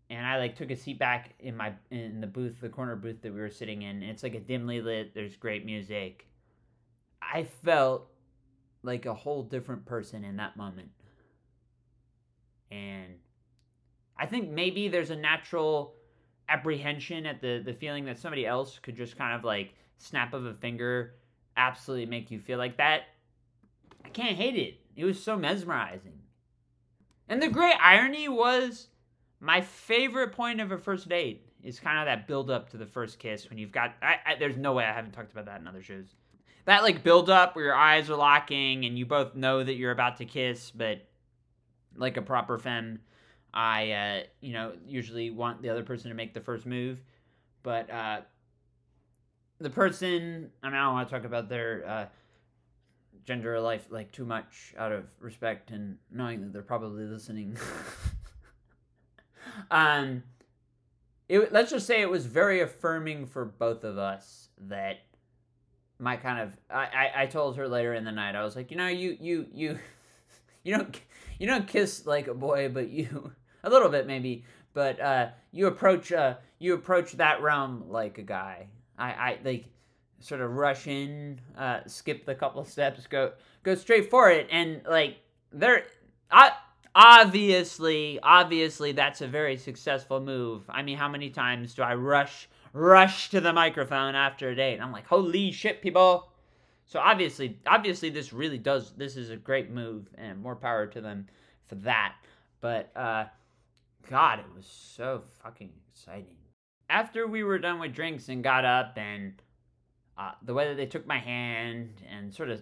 [0.09, 3.21] and I like took a seat back in my in the booth, the corner booth
[3.21, 4.03] that we were sitting in.
[4.03, 5.13] it's like a dimly lit.
[5.13, 6.27] There's great music.
[7.21, 8.07] I felt
[8.83, 10.89] like a whole different person in that moment,
[12.71, 13.15] and
[14.17, 15.95] I think maybe there's a natural
[16.49, 20.45] apprehension at the the feeling that somebody else could just kind of like snap of
[20.45, 21.13] a finger
[21.55, 23.03] absolutely make you feel like that.
[24.03, 24.80] I can't hate it.
[24.95, 26.19] It was so mesmerizing.
[27.29, 28.87] And the great irony was
[29.39, 32.85] my favorite point of a first date is kind of that build up to the
[32.85, 35.61] first kiss when you've got I, I, there's no way I haven't talked about that
[35.61, 36.15] in other shows.
[36.65, 39.91] That like build up where your eyes are locking and you both know that you're
[39.91, 41.07] about to kiss, but
[41.95, 42.99] like a proper femme
[43.53, 46.99] I, uh, you know, usually want the other person to make the first move,
[47.63, 48.21] but uh,
[49.59, 52.05] the person, I mean, I don't want to talk about their uh,
[53.25, 57.57] gender life like too much out of respect and knowing that they're probably listening.
[59.71, 60.23] um,
[61.29, 64.99] it let's just say it was very affirming for both of us that
[65.99, 68.71] my kind of I, I, I told her later in the night I was like
[68.71, 69.79] you know you you you
[70.63, 70.99] you don't
[71.39, 73.31] you don't kiss like a boy but you
[73.63, 78.23] a little bit maybe, but uh, you approach uh, you approach that realm like a
[78.23, 78.67] guy.
[78.97, 79.65] I, I like
[80.21, 84.47] sort of rush in, uh, skip the couple of steps, go go straight for it,
[84.51, 85.17] and like
[85.51, 85.83] there,
[86.95, 90.63] obviously obviously that's a very successful move.
[90.69, 94.79] I mean, how many times do I rush rush to the microphone after a date?
[94.79, 96.31] I'm like, holy shit, people.
[96.85, 98.91] So obviously, obviously, this really does.
[98.97, 101.27] This is a great move, and more power to them
[101.67, 102.15] for that.
[102.59, 103.25] But uh,
[104.09, 106.35] God, it was so fucking exciting.
[106.89, 109.41] After we were done with drinks and got up, and
[110.17, 112.61] uh, the way that they took my hand and sort of,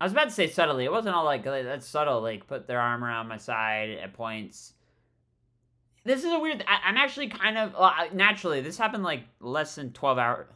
[0.00, 0.84] I was about to say subtly.
[0.84, 2.20] It wasn't all like that's subtle.
[2.20, 4.74] Like put their arm around my side at points.
[6.04, 6.64] This is a weird.
[6.68, 8.60] I, am actually kind of uh, naturally.
[8.60, 10.46] This happened like less than 12 hours,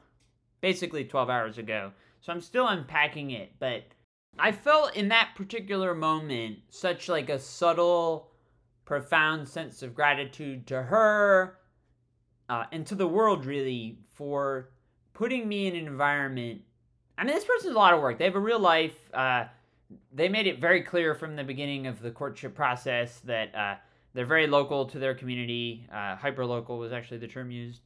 [0.60, 1.92] basically 12 hours ago.
[2.20, 3.84] So I'm still unpacking it, but
[4.38, 8.30] I felt in that particular moment such like a subtle
[8.84, 11.58] profound sense of gratitude to her
[12.48, 14.70] uh, and to the world, really, for
[15.18, 16.62] putting me in an environment.
[17.18, 18.18] I mean, this person's a lot of work.
[18.18, 18.96] They have a real life.
[19.12, 19.46] Uh,
[20.14, 23.74] they made it very clear from the beginning of the courtship process that uh,
[24.14, 25.88] they're very local to their community.
[25.92, 27.80] Uh, hyper local was actually the term used.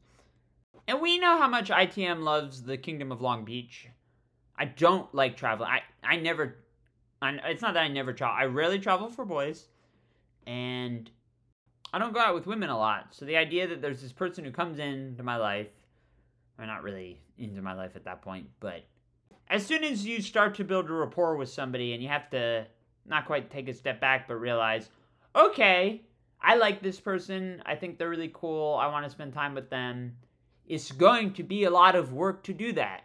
[0.86, 3.88] And we know how much ITM loves the Kingdom of Long Beach.
[4.58, 5.70] I don't like traveling.
[5.70, 6.56] I, I never,
[7.22, 8.36] I, it's not that I never travel.
[8.38, 9.68] I rarely travel for boys
[10.46, 11.10] and
[11.94, 13.06] I don't go out with women a lot.
[13.12, 15.68] So the idea that there's this person who comes into my life,
[16.58, 18.84] or not really into my life at that point, but
[19.48, 22.66] as soon as you start to build a rapport with somebody and you have to
[23.06, 24.88] not quite take a step back but realize,
[25.34, 26.02] okay,
[26.40, 27.62] I like this person.
[27.66, 28.74] I think they're really cool.
[28.74, 30.16] I want to spend time with them.
[30.66, 33.02] It's going to be a lot of work to do that.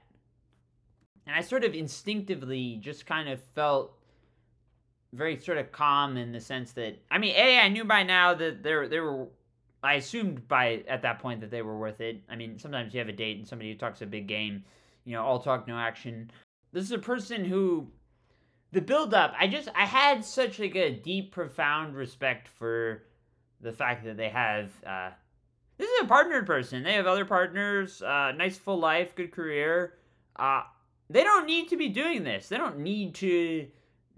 [1.25, 3.93] And I sort of instinctively just kind of felt
[5.13, 8.33] very sort of calm in the sense that I mean, a I knew by now
[8.33, 9.27] that there they were.
[9.83, 12.21] I assumed by at that point that they were worth it.
[12.29, 14.63] I mean, sometimes you have a date and somebody who talks a big game,
[15.05, 16.31] you know, all talk no action.
[16.71, 17.87] This is a person who,
[18.71, 19.33] the build up.
[19.39, 23.03] I just I had such like a deep, profound respect for
[23.61, 24.71] the fact that they have.
[24.85, 25.11] uh
[25.77, 26.83] This is a partnered person.
[26.83, 28.01] They have other partners.
[28.01, 29.93] Uh, nice full life, good career.
[30.35, 30.63] Uh,
[31.09, 32.49] they don't need to be doing this.
[32.49, 33.67] They don't need to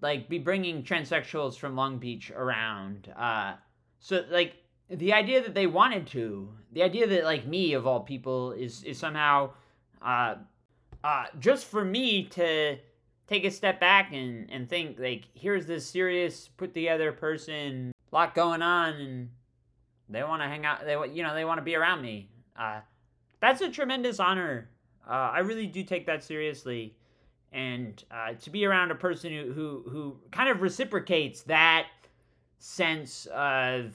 [0.02, 3.14] like be bringing transsexuals from Long Beach around.
[3.16, 3.56] Uh,
[4.00, 4.56] so like
[4.90, 8.84] the idea that they wanted to, the idea that like me of all people is
[8.84, 9.52] is somehow,
[10.02, 10.36] uh,
[11.04, 12.78] uh, just for me to
[13.28, 18.34] take a step back and and think like here's this serious put together person, lot
[18.34, 19.30] going on, and
[20.10, 20.86] they want to hang out.
[20.86, 22.30] They you know they want to be around me.
[22.58, 22.82] Uh,
[23.40, 24.70] that's a tremendous honor.
[25.08, 26.96] Uh, I really do take that seriously
[27.52, 31.88] and uh, to be around a person who, who who kind of reciprocates that
[32.60, 33.94] sense of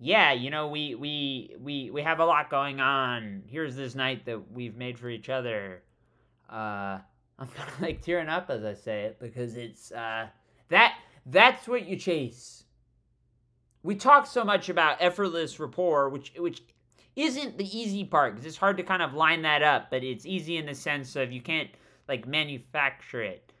[0.00, 3.42] yeah you know we we we we have a lot going on.
[3.46, 5.82] Here's this night that we've made for each other.
[6.48, 6.98] Uh
[7.38, 10.26] i'm kind of like tearing up as i say it because it's uh
[10.68, 10.94] that
[11.26, 12.64] that's what you chase.
[13.82, 16.62] We talk so much about effortless rapport which which
[17.16, 20.26] isn't the easy part because it's hard to kind of line that up, but it's
[20.26, 21.70] easy in the sense of you can't
[22.08, 23.52] like manufacture it.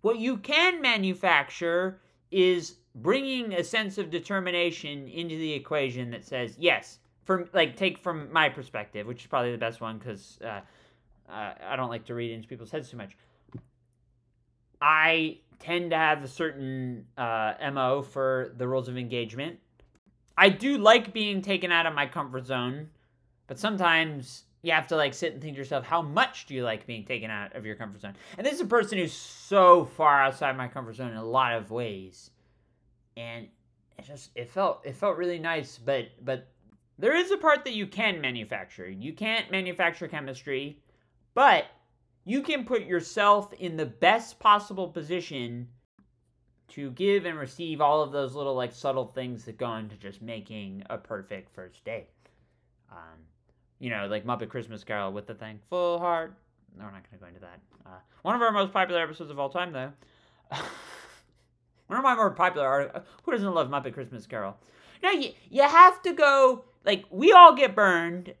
[0.00, 6.56] What you can manufacture is bringing a sense of determination into the equation that says,
[6.58, 10.60] yes, from like take from my perspective, which is probably the best one because uh,
[11.28, 13.16] uh, I don't like to read into people's heads too much.
[14.80, 19.58] I tend to have a certain uh, mo for the rules of engagement.
[20.36, 22.88] I do like being taken out of my comfort zone,
[23.46, 26.64] but sometimes you have to like sit and think to yourself, how much do you
[26.64, 28.14] like being taken out of your comfort zone?
[28.36, 31.54] And this is a person who's so far outside my comfort zone in a lot
[31.54, 32.30] of ways,
[33.18, 33.48] and
[33.98, 35.78] it just it felt it felt really nice.
[35.78, 36.46] But but
[36.98, 38.88] there is a part that you can manufacture.
[38.88, 40.80] You can't manufacture chemistry,
[41.34, 41.66] but
[42.24, 45.68] you can put yourself in the best possible position
[46.68, 50.22] to give and receive all of those little like subtle things that go into just
[50.22, 52.08] making a perfect first date.
[52.90, 53.18] Um,
[53.78, 56.34] you know, like Muppet Christmas Carol with the thankful heart.
[56.76, 57.60] No, we're not going to go into that.
[57.86, 59.92] Uh, one of our most popular episodes of all time, though.
[61.88, 62.90] one of my more popular.
[62.94, 64.56] Uh, who doesn't love Muppet Christmas Carol?
[65.02, 66.64] Now you you have to go.
[66.84, 68.34] Like we all get burned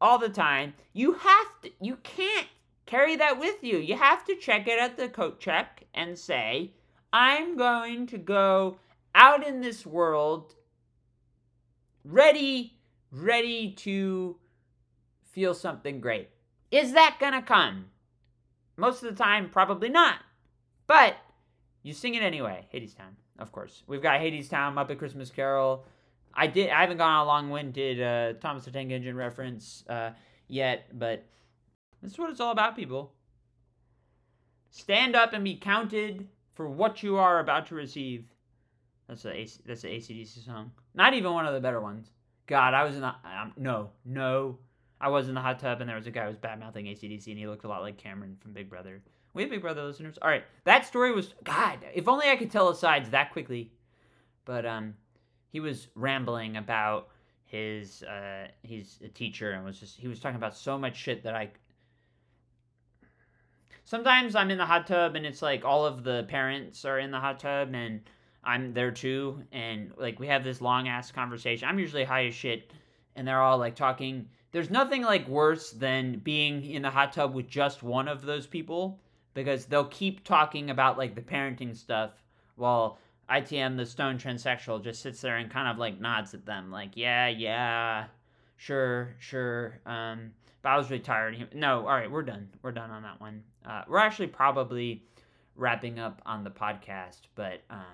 [0.00, 0.74] all the time.
[0.92, 1.70] You have to.
[1.80, 2.46] You can't
[2.86, 3.78] carry that with you.
[3.78, 6.72] You have to check it at the coat check and say,
[7.12, 8.78] I'm going to go
[9.14, 10.54] out in this world
[12.04, 12.78] ready,
[13.12, 14.36] ready to
[15.22, 16.30] feel something great.
[16.70, 17.86] Is that going to come?
[18.76, 20.16] Most of the time, probably not.
[20.86, 21.16] But
[21.82, 22.66] you sing it anyway.
[22.72, 23.82] Hadestown, of course.
[23.86, 25.84] We've got Hadestown, Muppet Christmas Carol.
[26.34, 26.70] I did.
[26.70, 30.10] I haven't gone on a long-winded uh, Thomas the Tank Engine reference uh,
[30.48, 31.24] yet, but
[32.02, 33.12] this is what it's all about, people.
[34.70, 38.24] Stand up and be counted for what you are about to receive.
[39.08, 40.70] That's a that's an ACDC song.
[40.94, 42.10] Not even one of the better ones.
[42.46, 44.58] God, I was in the um, no no.
[45.00, 46.84] I was in the hot tub and there was a guy who was bad mouthing
[46.84, 49.02] ACDC and he looked a lot like Cameron from Big Brother.
[49.32, 50.18] We have Big Brother listeners.
[50.20, 51.78] All right, that story was God.
[51.94, 53.72] If only I could tell asides that quickly.
[54.44, 54.94] But um,
[55.50, 57.08] he was rambling about
[57.44, 61.22] his uh, he's a teacher and was just he was talking about so much shit
[61.24, 61.50] that I
[63.84, 67.10] sometimes I'm in the hot tub and it's like all of the parents are in
[67.10, 68.00] the hot tub and
[68.42, 69.42] I'm there too.
[69.52, 71.68] And like we have this long ass conversation.
[71.68, 72.72] I'm usually high as shit
[73.16, 74.28] and they're all like talking.
[74.52, 78.46] There's nothing like worse than being in the hot tub with just one of those
[78.46, 79.00] people
[79.34, 82.10] because they'll keep talking about like the parenting stuff
[82.56, 82.98] while
[83.30, 86.90] ITM, the stone transsexual, just sits there and kind of like nods at them, like,
[86.94, 88.06] yeah, yeah,
[88.56, 89.80] sure, sure.
[89.86, 91.54] Um, but I was really tired.
[91.54, 92.48] No, all right, we're done.
[92.62, 93.42] We're done on that one.
[93.64, 95.04] Uh, we're actually probably
[95.54, 97.84] wrapping up on the podcast, but um,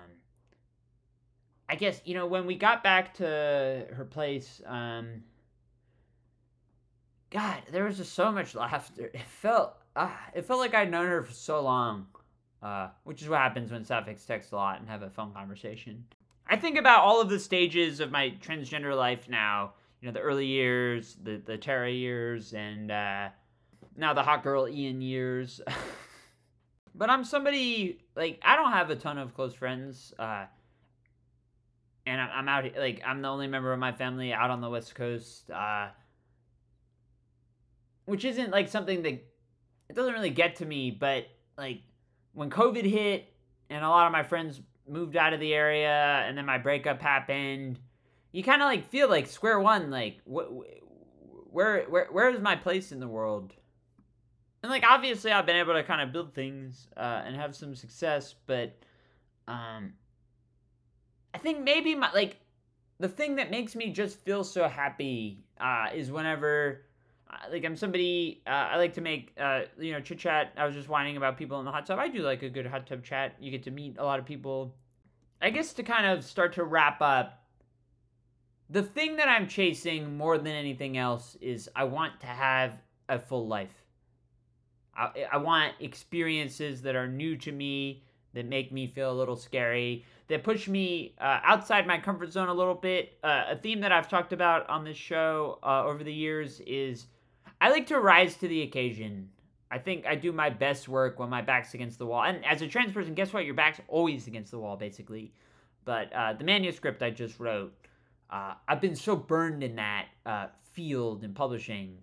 [1.69, 3.23] I guess you know when we got back to
[3.93, 5.23] her place, um,
[7.29, 9.11] God, there was just so much laughter.
[9.13, 12.05] It felt, uh, it felt like I'd known her for so long,
[12.61, 16.05] uh, which is what happens when sapphics text a lot and have a phone conversation.
[16.47, 19.73] I think about all of the stages of my transgender life now.
[19.99, 23.29] You know, the early years, the the Tara years, and uh,
[23.97, 25.59] now the hot girl Ian years.
[26.95, 30.45] but I'm somebody like I don't have a ton of close friends, uh,
[32.05, 34.93] and I'm out like I'm the only member of my family out on the West
[34.93, 35.87] Coast, uh,
[38.05, 39.25] which isn't like something that
[39.89, 40.91] it doesn't really get to me.
[40.91, 41.27] But
[41.57, 41.81] like
[42.33, 43.33] when COVID hit
[43.69, 47.01] and a lot of my friends moved out of the area, and then my breakup
[47.01, 47.79] happened,
[48.31, 50.51] you kind of like feel like square one, like wh-
[51.51, 53.53] where where where is my place in the world?
[54.63, 57.75] and like obviously I've been able to kind of build things uh, and have some
[57.75, 58.77] success, but
[59.47, 59.93] um,
[61.33, 62.37] I think maybe my like
[62.99, 66.81] the thing that makes me just feel so happy uh, is whenever
[67.51, 70.53] like I'm somebody uh, I like to make uh, you know chit chat.
[70.57, 71.99] I was just whining about people in the hot tub.
[71.99, 73.35] I do like a good hot tub chat.
[73.39, 74.75] You get to meet a lot of people.
[75.41, 77.43] I guess to kind of start to wrap up.
[78.69, 82.73] The thing that I'm chasing more than anything else is I want to have
[83.07, 83.85] a full life.
[84.95, 88.03] I, I want experiences that are new to me,
[88.33, 92.49] that make me feel a little scary, that push me uh, outside my comfort zone
[92.49, 93.17] a little bit.
[93.23, 97.05] Uh, a theme that I've talked about on this show uh, over the years is
[97.59, 99.29] I like to rise to the occasion.
[99.69, 102.23] I think I do my best work when my back's against the wall.
[102.23, 103.45] And as a trans person, guess what?
[103.45, 105.33] Your back's always against the wall, basically.
[105.83, 107.73] But uh, the manuscript I just wrote,
[108.29, 111.97] uh, I've been so burned in that uh, field in publishing.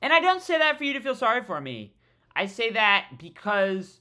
[0.00, 1.94] And I don't say that for you to feel sorry for me.
[2.34, 4.00] I say that because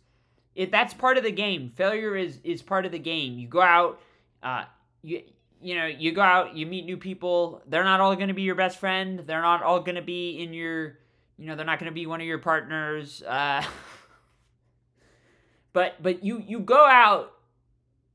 [0.55, 1.72] it that's part of the game.
[1.76, 3.38] Failure is is part of the game.
[3.38, 3.99] You go out,
[4.41, 4.65] uh,
[5.01, 5.22] you
[5.62, 7.62] you know, you go out, you meet new people.
[7.68, 9.24] They're not all going to be your best friend.
[9.26, 10.97] They're not all going to be in your,
[11.38, 13.22] you know, they're not going to be one of your partners.
[13.24, 13.64] Uh,
[15.74, 17.34] but but you you go out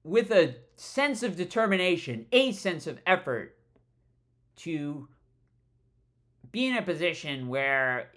[0.03, 3.57] with a sense of determination, a sense of effort
[4.57, 5.09] to
[6.53, 8.11] be in a position where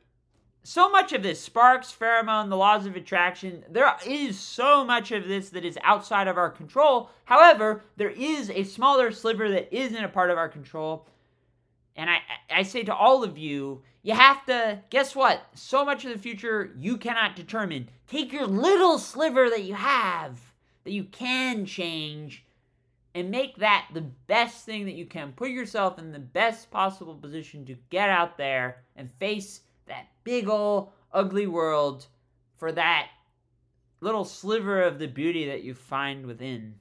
[0.64, 5.28] so much of this sparks, pheromone, the laws of attraction, there is so much of
[5.28, 7.10] this that is outside of our control.
[7.26, 11.08] However, there is a smaller sliver that isn't a part of our control.
[11.96, 15.42] And I, I say to all of you, you have to, guess what?
[15.54, 17.90] So much of the future you cannot determine.
[18.08, 20.40] Take your little sliver that you have,
[20.84, 22.46] that you can change,
[23.16, 25.34] and make that the best thing that you can.
[25.34, 30.48] Put yourself in the best possible position to get out there and face that big
[30.48, 32.08] old ugly world
[32.58, 33.10] for that
[34.02, 36.76] little sliver of the beauty that you find within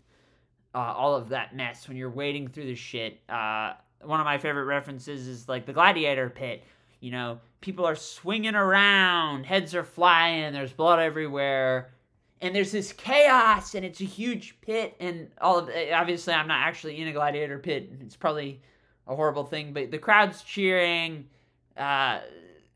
[0.75, 3.21] uh, all of that mess when you're wading through the shit.
[3.29, 6.63] Uh, one of my favorite references is like the gladiator pit.
[7.01, 11.93] You know, people are swinging around, heads are flying, there's blood everywhere,
[12.41, 15.93] and there's this chaos, and it's a huge pit, and all of it.
[15.93, 17.91] Obviously, I'm not actually in a gladiator pit.
[18.01, 18.61] It's probably
[19.07, 21.27] a horrible thing, but the crowd's cheering.
[21.77, 22.21] Uh,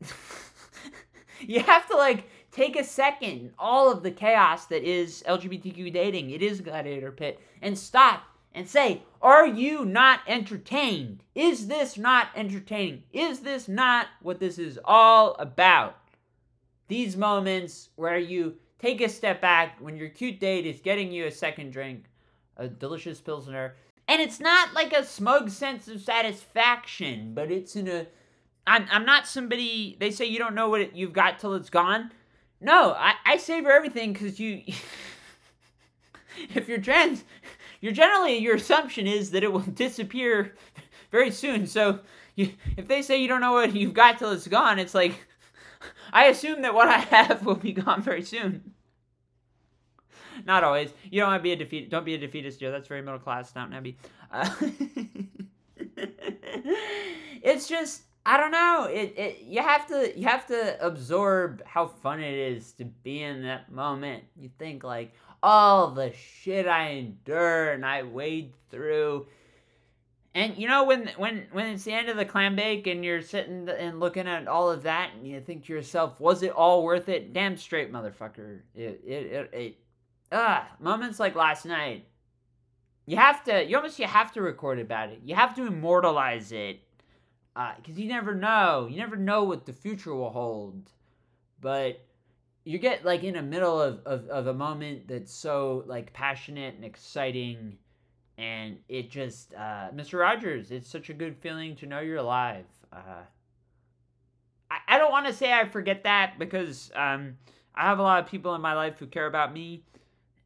[1.41, 6.29] you have to like take a second, all of the chaos that is LGBTQ dating,
[6.29, 8.23] it is Gladiator Pit, and stop
[8.53, 11.23] and say, Are you not entertained?
[11.35, 13.03] Is this not entertaining?
[13.11, 15.97] Is this not what this is all about?
[16.87, 21.25] These moments where you take a step back when your cute date is getting you
[21.25, 22.05] a second drink,
[22.57, 23.75] a delicious Pilsner,
[24.07, 28.05] and it's not like a smug sense of satisfaction, but it's in a
[28.65, 29.97] I'm I'm not somebody.
[29.99, 32.11] They say you don't know what it, you've got till it's gone.
[32.61, 34.63] No, I, I savor everything because you.
[36.55, 37.23] if you're trans,
[37.81, 40.55] you're generally your assumption is that it will disappear
[41.11, 41.67] very soon.
[41.67, 41.99] So
[42.35, 45.27] you, if they say you don't know what you've got till it's gone, it's like
[46.13, 48.73] I assume that what I have will be gone very soon.
[50.45, 50.91] Not always.
[51.11, 51.89] You don't want to be a defeat.
[51.89, 52.71] Don't be a defeatist, Joe.
[52.71, 53.97] That's very middle class, Downton Abbey.
[54.31, 54.49] Uh,
[57.43, 58.87] it's just I don't know.
[58.89, 63.21] It, it you have to you have to absorb how fun it is to be
[63.21, 64.23] in that moment.
[64.39, 69.27] You think like all the shit I endure and I wade through.
[70.33, 73.21] And you know when when when it's the end of the clam bake and you're
[73.21, 76.83] sitting and looking at all of that and you think to yourself, was it all
[76.83, 77.33] worth it?
[77.33, 78.61] Damn straight, motherfucker.
[78.73, 79.75] It it it, it
[80.31, 82.05] ah moments like last night.
[83.05, 85.19] You have to you almost you have to record about it.
[85.25, 86.79] You have to immortalize it
[87.55, 88.87] because uh, you never know.
[88.89, 90.89] You never know what the future will hold.
[91.61, 92.01] But
[92.65, 96.75] you get like in the middle of, of, of a moment that's so like passionate
[96.75, 97.77] and exciting
[98.37, 102.65] and it just uh, mr rogers it's such a good feeling to know you're alive
[102.91, 103.23] uh,
[104.71, 107.37] I, I don't want to say i forget that because um,
[107.75, 109.83] i have a lot of people in my life who care about me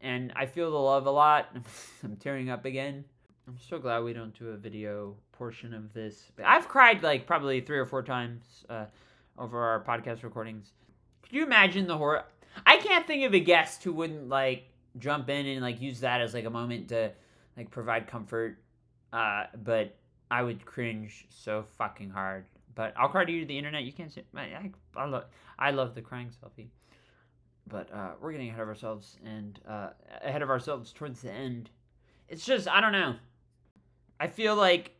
[0.01, 1.55] and i feel the love a lot
[2.03, 3.05] i'm tearing up again
[3.47, 6.31] i'm so glad we don't do a video portion of this.
[6.43, 8.85] I've cried like probably three or four times uh,
[9.37, 10.71] over our podcast recordings.
[11.23, 12.23] Could you imagine the horror?
[12.65, 14.63] I can't think of a guest who wouldn't like
[14.97, 17.11] jump in and like use that as like a moment to
[17.55, 18.57] like provide comfort.
[19.13, 19.95] Uh, but
[20.31, 22.45] I would cringe so fucking hard.
[22.75, 23.83] But I'll cry to you to the internet.
[23.83, 24.23] You can't see.
[24.35, 25.25] I, I, I love
[25.57, 26.67] I love the crying selfie.
[27.67, 29.89] But uh, we're getting ahead of ourselves and uh,
[30.23, 31.69] ahead of ourselves towards the end.
[32.27, 33.15] It's just I don't know.
[34.19, 34.91] I feel like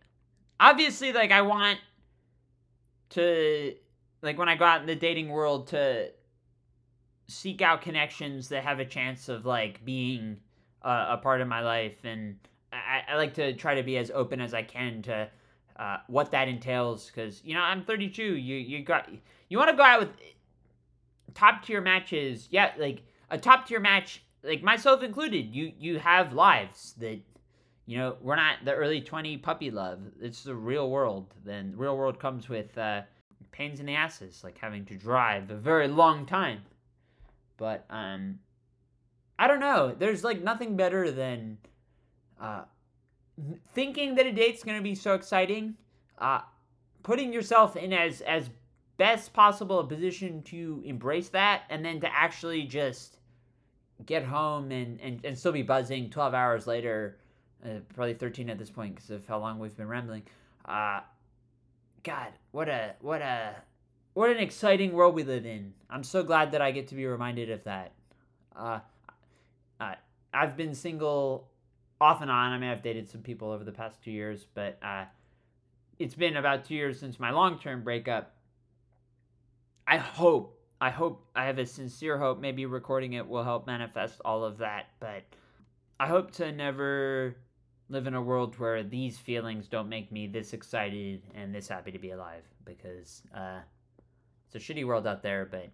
[0.59, 1.79] obviously like I want
[3.09, 3.75] to
[4.21, 6.09] like when I go out in the dating world to
[7.27, 10.37] seek out connections that have a chance of like being
[10.81, 12.05] a part of my life.
[12.05, 12.37] And
[12.71, 15.29] I, I, like to try to be as open as I can to
[15.77, 17.07] uh, what that entails.
[17.07, 19.09] Because you know I'm 32 you you got
[19.49, 20.09] you want to go out with
[21.33, 22.47] top tier matches.
[22.51, 27.19] Yeah like a top tier match like myself included you you have lives that
[27.87, 29.99] you know, we're not the early 20 puppy love.
[30.21, 31.33] It's the real world.
[31.45, 33.01] Then real world comes with uh,
[33.51, 36.59] pains in the asses, like having to drive a very long time.
[37.55, 38.39] But um,
[39.39, 39.95] I don't know.
[39.97, 41.59] There's like nothing better than
[42.41, 42.63] uh,
[43.73, 45.75] thinking that a date's gonna be so exciting.
[46.17, 46.41] Uh,
[47.03, 48.49] putting yourself in as as
[48.97, 53.17] best possible a position to embrace that, and then to actually just
[54.05, 57.17] get home and, and, and still be buzzing 12 hours later
[57.67, 60.23] uh, probably 13 at this point because of how long we've been rambling.
[60.65, 61.01] Uh,
[62.03, 63.55] God, what a what a
[64.13, 65.73] what an exciting world we live in.
[65.89, 67.91] I'm so glad that I get to be reminded of that.
[68.55, 68.79] Uh,
[69.79, 69.95] uh,
[70.33, 71.49] I've been single
[71.99, 72.51] off and on.
[72.51, 75.05] I mean, I've dated some people over the past two years, but uh,
[75.99, 78.33] it's been about two years since my long term breakup.
[79.85, 82.39] I hope, I hope, I have a sincere hope.
[82.39, 85.23] Maybe recording it will help manifest all of that, but
[85.99, 87.35] I hope to never
[87.89, 91.91] live in a world where these feelings don't make me this excited and this happy
[91.91, 93.59] to be alive because uh,
[94.45, 95.47] it's a shitty world out there.
[95.49, 95.69] But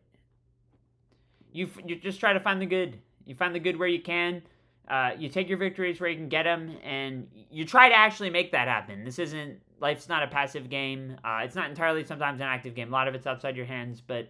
[1.51, 2.99] you you just try to find the good.
[3.25, 4.41] You find the good where you can.
[4.87, 8.29] Uh, you take your victories where you can get them, and you try to actually
[8.29, 9.05] make that happen.
[9.05, 11.17] This isn't life's not a passive game.
[11.23, 12.89] Uh, it's not entirely sometimes an active game.
[12.89, 14.29] A lot of it's outside your hands, but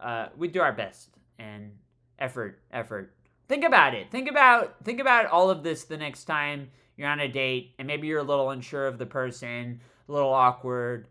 [0.00, 1.72] uh, we do our best and
[2.18, 3.14] effort, effort.
[3.48, 4.10] Think about it.
[4.10, 6.70] Think about think about all of this the next time
[7.00, 10.32] you're on a date, and maybe you're a little unsure of the person, a little
[10.32, 11.08] awkward.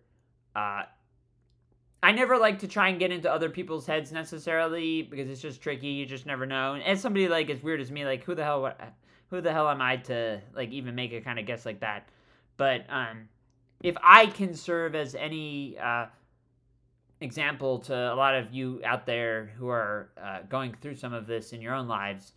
[0.56, 0.84] Uh,
[2.04, 5.62] I never like to try and get into other people's heads necessarily because it's just
[5.62, 5.88] tricky.
[5.88, 6.76] You just never know.
[6.76, 8.72] And somebody like as weird as me, like who the hell,
[9.32, 12.08] who the hell am I to like even make a kind of guess like that?
[12.56, 13.28] But um,
[13.82, 16.06] if I can serve as any uh,
[17.20, 21.26] example to a lot of you out there who are uh, going through some of
[21.26, 22.34] this in your own lives,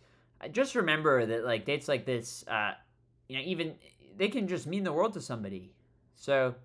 [0.51, 2.73] just remember that like dates like this, uh,
[3.27, 3.73] you know, even
[4.17, 5.71] they can just mean the world to somebody.
[6.15, 6.55] So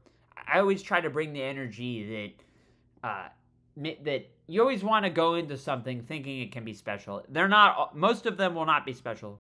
[0.47, 2.35] I always try to bring the energy
[3.03, 3.29] that uh,
[4.05, 7.23] that you always want to go into something thinking it can be special.
[7.29, 7.97] They're not.
[7.97, 9.41] Most of them will not be special,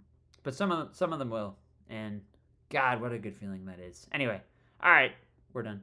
[0.44, 1.56] but some of them, some of them will.
[1.90, 2.22] And
[2.70, 4.08] God, what a good feeling that is.
[4.12, 4.40] Anyway,
[4.84, 5.12] all right,
[5.54, 5.82] we're done.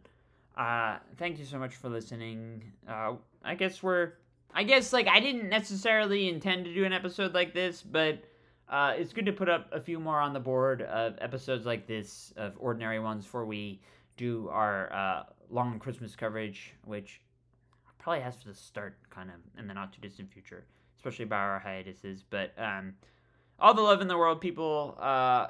[0.56, 2.62] Uh, thank you so much for listening.
[2.88, 3.14] Uh,
[3.44, 4.12] I guess we're.
[4.54, 8.22] I guess like I didn't necessarily intend to do an episode like this, but
[8.68, 11.86] uh, it's good to put up a few more on the board of episodes like
[11.86, 13.80] this of ordinary ones before we
[14.16, 17.20] do our uh, long Christmas coverage, which
[17.98, 20.64] probably has to start kind of in the not too distant future,
[20.96, 22.24] especially by our hiatuses.
[22.28, 22.94] But um,
[23.60, 25.48] all the love in the world, people, uh,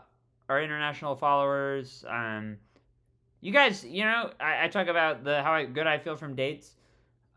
[0.48, 2.04] our international followers.
[2.08, 2.58] Um,
[3.40, 6.34] you guys, you know, I, I talk about the how I, good I feel from
[6.34, 6.74] dates.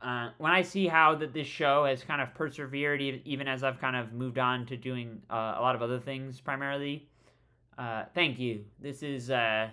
[0.02, 3.82] Uh, when I see how that this show has kind of persevered, even as I've
[3.82, 7.08] kind of moved on to doing uh, a lot of other things, primarily.
[7.78, 8.64] Uh, thank you.
[8.82, 9.70] This is uh,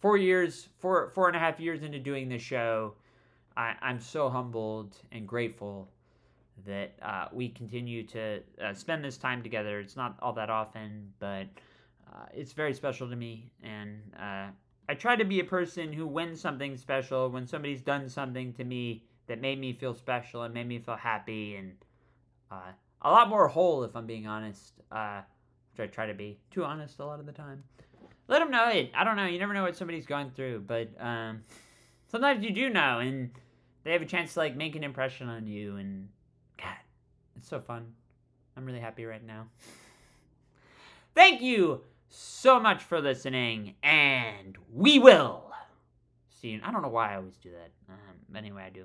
[0.00, 2.94] four years, four four and a half years into doing this show,
[3.56, 5.88] I, I'm so humbled and grateful
[6.66, 9.80] that uh, we continue to uh, spend this time together.
[9.80, 11.46] It's not all that often, but
[12.12, 13.50] uh, it's very special to me.
[13.62, 14.46] And uh,
[14.88, 18.64] I try to be a person who, when something special, when somebody's done something to
[18.64, 21.72] me that made me feel special and made me feel happy and
[22.50, 25.22] uh, a lot more whole, if I'm being honest, uh,
[25.72, 26.38] which I try to be.
[26.50, 27.64] Too honest a lot of the time.
[28.28, 28.90] Let them know it.
[28.94, 29.26] I don't know.
[29.26, 30.88] You never know what somebody's going through, but.
[31.00, 31.42] Um,
[32.12, 33.30] sometimes you do know, and
[33.82, 35.76] they have a chance to like make an impression on you.
[35.76, 36.08] And
[36.58, 36.76] God,
[37.36, 37.86] it's so fun.
[38.56, 39.46] I'm really happy right now.
[41.14, 45.50] Thank you so much for listening, and we will
[46.28, 46.60] see you.
[46.62, 47.70] I don't know why I always do that.
[47.88, 48.84] Um, anyway, I do.